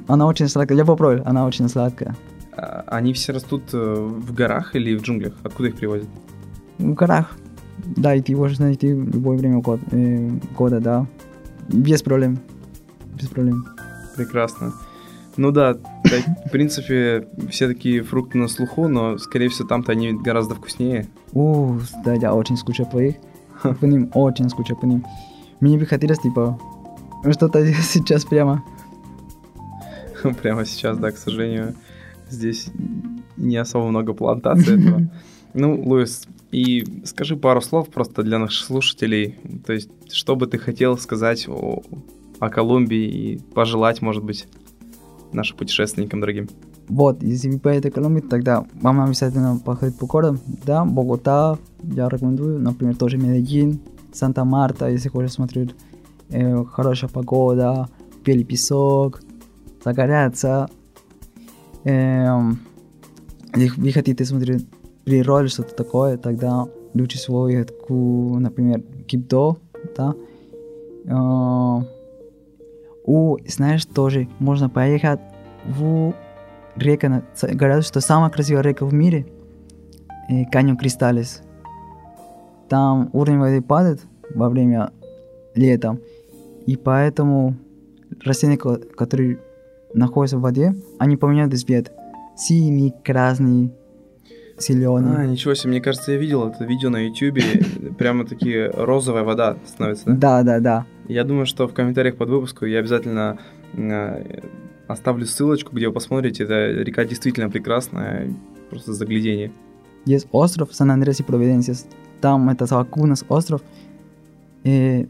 Она 0.07 0.27
очень 0.27 0.49
сладкая. 0.49 0.79
Я 0.79 0.85
попробую, 0.85 1.23
она 1.29 1.47
очень 1.47 1.69
сладкая. 1.69 2.15
А, 2.57 2.85
Они 2.87 3.13
все 3.13 3.33
растут 3.33 3.63
э, 3.73 3.79
в 3.79 4.33
горах 4.35 4.77
или 4.77 4.95
в 4.97 5.03
джунглях? 5.03 5.33
Откуда 5.43 5.69
их 5.71 5.77
привозят? 5.77 6.09
В 6.79 6.95
горах. 6.95 7.37
Да, 7.97 8.15
и 8.15 8.21
ты 8.23 8.37
можешь 8.37 8.59
найти 8.59 8.93
в 8.95 9.09
любое 9.15 9.37
время 9.39 9.61
год- 9.61 9.81
э, 9.91 10.31
года, 10.57 10.79
да. 10.81 11.07
Без 11.69 12.03
проблем. 12.03 12.39
Без 13.21 13.29
проблем. 13.29 13.67
Прекрасно. 14.17 14.73
Ну 15.37 15.51
да, 15.51 15.75
так, 15.75 16.25
в 16.47 16.51
принципе, 16.51 17.27
все 17.51 17.69
такие 17.69 18.03
фрукты 18.03 18.39
на 18.39 18.49
слуху, 18.49 18.89
но, 18.89 19.19
скорее 19.19 19.49
всего, 19.49 19.67
там-то 19.67 19.93
они 19.93 20.13
гораздо 20.13 20.55
вкуснее. 20.55 21.09
О, 21.33 21.79
да, 22.05 22.15
я 22.15 22.35
очень 22.35 22.57
скучаю 22.57 22.89
по 22.89 22.99
их. 23.03 23.17
По 23.81 23.85
ним, 23.85 24.11
очень 24.15 24.49
скучаю 24.51 24.79
по 24.79 24.85
ним. 24.85 25.05
Мне 25.61 25.79
бы 25.79 25.87
хотелось, 25.87 26.19
типа, 26.19 26.59
что-то 27.31 27.65
сейчас 27.83 28.25
прямо. 28.25 28.63
Прямо 30.43 30.65
сейчас, 30.65 30.99
да, 30.99 31.11
к 31.11 31.17
сожалению, 31.17 31.75
здесь 32.29 32.69
не 33.37 33.57
особо 33.57 33.89
много 33.89 34.13
плантаций 34.13 34.81
этого. 34.81 35.11
Ну, 35.55 35.79
Луис, 35.85 36.23
и 36.51 37.03
скажи 37.05 37.37
пару 37.37 37.61
слов 37.61 37.91
просто 37.91 38.23
для 38.23 38.39
наших 38.39 38.65
слушателей. 38.65 39.37
То 39.67 39.75
есть, 39.75 39.91
что 40.11 40.35
бы 40.35 40.47
ты 40.47 40.57
хотел 40.57 40.97
сказать 40.97 41.47
о, 41.47 41.83
о 42.39 42.49
Колумбии 42.49 43.05
и 43.05 43.39
пожелать, 43.55 44.01
может 44.01 44.25
быть, 44.25 44.47
нашим 45.35 45.57
путешественникам 45.57 46.21
дорогим? 46.21 46.49
Вот, 46.89 47.23
если 47.23 47.51
вы 47.51 47.59
поедете 47.59 47.91
в 47.91 47.95
Колумбию, 47.95 48.29
тогда 48.29 48.65
вам 48.81 49.01
обязательно 49.01 49.59
походить 49.65 49.99
по 49.99 50.07
городам. 50.07 50.41
Да, 50.67 50.85
Богота, 50.85 51.59
я 51.83 52.09
рекомендую, 52.09 52.59
например, 52.61 52.97
тоже 52.97 53.17
Медellин, 53.19 53.81
Санта-Марта, 54.13 54.89
если 54.89 55.09
хочешь 55.09 55.33
смотреть 55.33 55.75
э, 56.29 56.65
хорошая 56.65 57.09
погода, 57.11 57.89
белый 58.25 58.45
песок, 58.45 59.23
загоряться. 59.85 60.69
Если 61.85 63.81
вы 63.81 63.93
хотите 63.93 64.25
смотреть 64.25 64.67
природу, 65.05 65.49
что-то 65.49 65.75
такое, 65.75 66.17
тогда 66.17 66.67
лучше 66.95 67.19
всего 67.19 67.49
ехать, 67.49 67.71
к, 67.71 67.91
например, 67.91 68.83
Кипто, 69.07 69.57
да. 69.97 70.15
Э, 71.07 71.81
у, 73.05 73.37
знаешь, 73.47 73.85
тоже 73.85 74.29
можно 74.39 74.69
поехать 74.69 75.21
в 75.65 76.15
река, 76.77 77.23
говорят, 77.43 77.85
что 77.85 78.01
самая 78.01 78.31
красивая 78.31 78.63
река 78.63 78.85
в 78.87 78.95
мире, 78.95 79.27
э, 80.29 80.45
каньон 80.51 80.77
Кристалес. 80.77 81.43
Там 82.69 83.11
уровень 83.13 83.39
воды 83.41 83.61
падает 83.61 84.01
во 84.35 84.49
время 84.49 84.91
лета, 85.55 85.99
и 86.67 86.77
поэтому 86.77 87.57
растения, 88.25 88.57
ко- 88.57 88.79
которые 88.79 89.39
находятся 89.95 90.39
в 90.39 90.43
воде, 90.43 90.75
они 90.99 91.17
поменяют 91.17 91.55
цвет. 91.59 91.93
Синий, 92.37 92.95
красный, 93.05 93.73
зеленый. 94.63 95.17
А, 95.17 95.27
ничего 95.27 95.55
себе, 95.55 95.71
мне 95.71 95.81
кажется, 95.81 96.13
я 96.13 96.19
видел 96.19 96.49
это 96.49 96.65
видео 96.65 96.91
на 96.91 97.07
ютюбе. 97.07 97.43
Прямо 97.99 98.25
такие 98.25 98.71
розовая 98.71 99.25
вода 99.25 99.57
становится, 99.67 100.07
да? 100.07 100.15
Да, 100.15 100.43
да, 100.43 100.61
да. 100.61 100.87
Я 101.09 101.25
думаю, 101.25 101.47
что 101.47 101.67
в 101.69 101.75
комментариях 101.75 102.17
под 102.17 102.29
выпуску 102.29 102.65
я 102.65 102.79
обязательно 102.79 103.39
э, 103.75 104.41
оставлю 104.89 105.27
ссылочку, 105.27 105.75
где 105.75 105.89
вы 105.89 105.95
посмотрите. 105.95 106.45
Эта 106.45 106.83
река 106.83 107.05
действительно 107.05 107.51
прекрасная, 107.51 108.33
просто 108.71 108.93
заглядение. 108.93 109.53
Есть 110.05 110.29
остров 110.33 110.75
Сан-Андрес 110.75 111.21
и 111.21 111.23
Провиденсис. 111.23 111.87
Там 112.21 112.49
это 112.49 112.67
Савакунас 112.67 113.25
остров. 113.29 113.63
И 114.65 115.09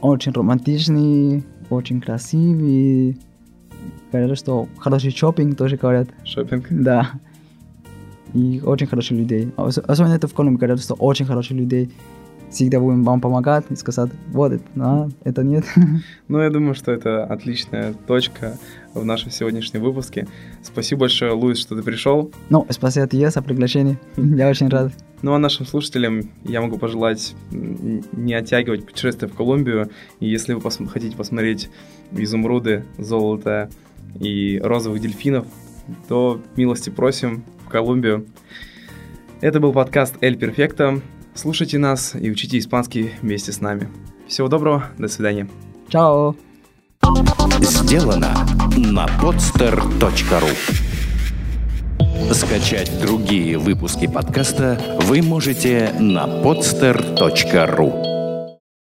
очень 0.00 0.32
романтичный, 0.32 1.44
очень 1.70 2.00
красивый. 2.00 3.18
Говорят, 4.10 4.38
что 4.38 4.68
хороший 4.78 5.10
шопинг 5.10 5.56
тоже 5.56 5.76
говорят. 5.76 6.08
Шопинг. 6.24 6.66
Да. 6.70 7.12
И 8.34 8.60
очень 8.64 8.86
хорошие 8.86 9.18
людей. 9.20 9.50
Ос- 9.56 9.78
Особенно 9.78 10.14
это 10.14 10.26
в 10.28 10.34
Колумбии 10.34 10.58
говорят, 10.58 10.80
что 10.80 10.94
очень 10.94 11.26
хорошие 11.26 11.58
людей. 11.58 11.90
Всегда 12.50 12.80
будем 12.80 13.02
вам 13.02 13.22
помогать 13.22 13.64
и 13.70 13.76
сказать, 13.76 14.10
вот 14.28 14.52
это, 14.52 14.64
а, 14.76 15.08
это 15.24 15.42
нет. 15.42 15.64
Ну, 16.28 16.38
я 16.38 16.50
думаю, 16.50 16.74
что 16.74 16.92
это 16.92 17.24
отличная 17.24 17.94
точка 18.06 18.58
в 18.94 19.04
нашем 19.06 19.30
сегодняшнем 19.30 19.80
выпуске. 19.82 20.26
Спасибо 20.62 21.00
большое, 21.00 21.32
Луис, 21.32 21.58
что 21.58 21.74
ты 21.76 21.82
пришел. 21.82 22.30
Ну, 22.50 22.66
спасибо 22.68 23.06
тебе 23.08 23.30
за 23.30 23.40
приглашение. 23.40 23.98
Я 24.16 24.48
очень 24.50 24.68
рад. 24.68 24.92
Ну 25.22 25.32
а 25.34 25.38
нашим 25.38 25.64
слушателям 25.66 26.30
я 26.42 26.60
могу 26.60 26.78
пожелать 26.78 27.34
не 27.52 28.34
оттягивать 28.34 28.84
путешествие 28.84 29.30
в 29.30 29.34
Колумбию. 29.34 29.88
И 30.20 30.28
если 30.28 30.52
вы 30.52 30.60
пос- 30.60 30.84
хотите 30.88 31.16
посмотреть 31.16 31.70
изумруды, 32.10 32.84
золото 32.98 33.70
и 34.20 34.60
розовых 34.62 35.00
дельфинов, 35.00 35.46
то 36.08 36.40
милости 36.56 36.90
просим 36.90 37.44
Колумбию. 37.72 38.26
Это 39.40 39.58
был 39.58 39.72
подкаст 39.72 40.14
«Эль 40.20 40.36
Перфекто». 40.36 41.00
Слушайте 41.34 41.78
нас 41.78 42.14
и 42.14 42.30
учите 42.30 42.58
испанский 42.58 43.12
вместе 43.22 43.50
с 43.50 43.60
нами. 43.60 43.88
Всего 44.28 44.48
доброго, 44.48 44.84
до 44.98 45.08
свидания. 45.08 45.48
Чао. 45.88 46.36
Сделано 47.60 48.46
на 48.76 49.06
podster.ru 49.20 50.50
Скачать 52.32 53.00
другие 53.00 53.58
выпуски 53.58 54.06
подкаста 54.06 54.80
вы 55.00 55.22
можете 55.22 55.92
на 55.98 56.26
podster.ru 56.26 58.11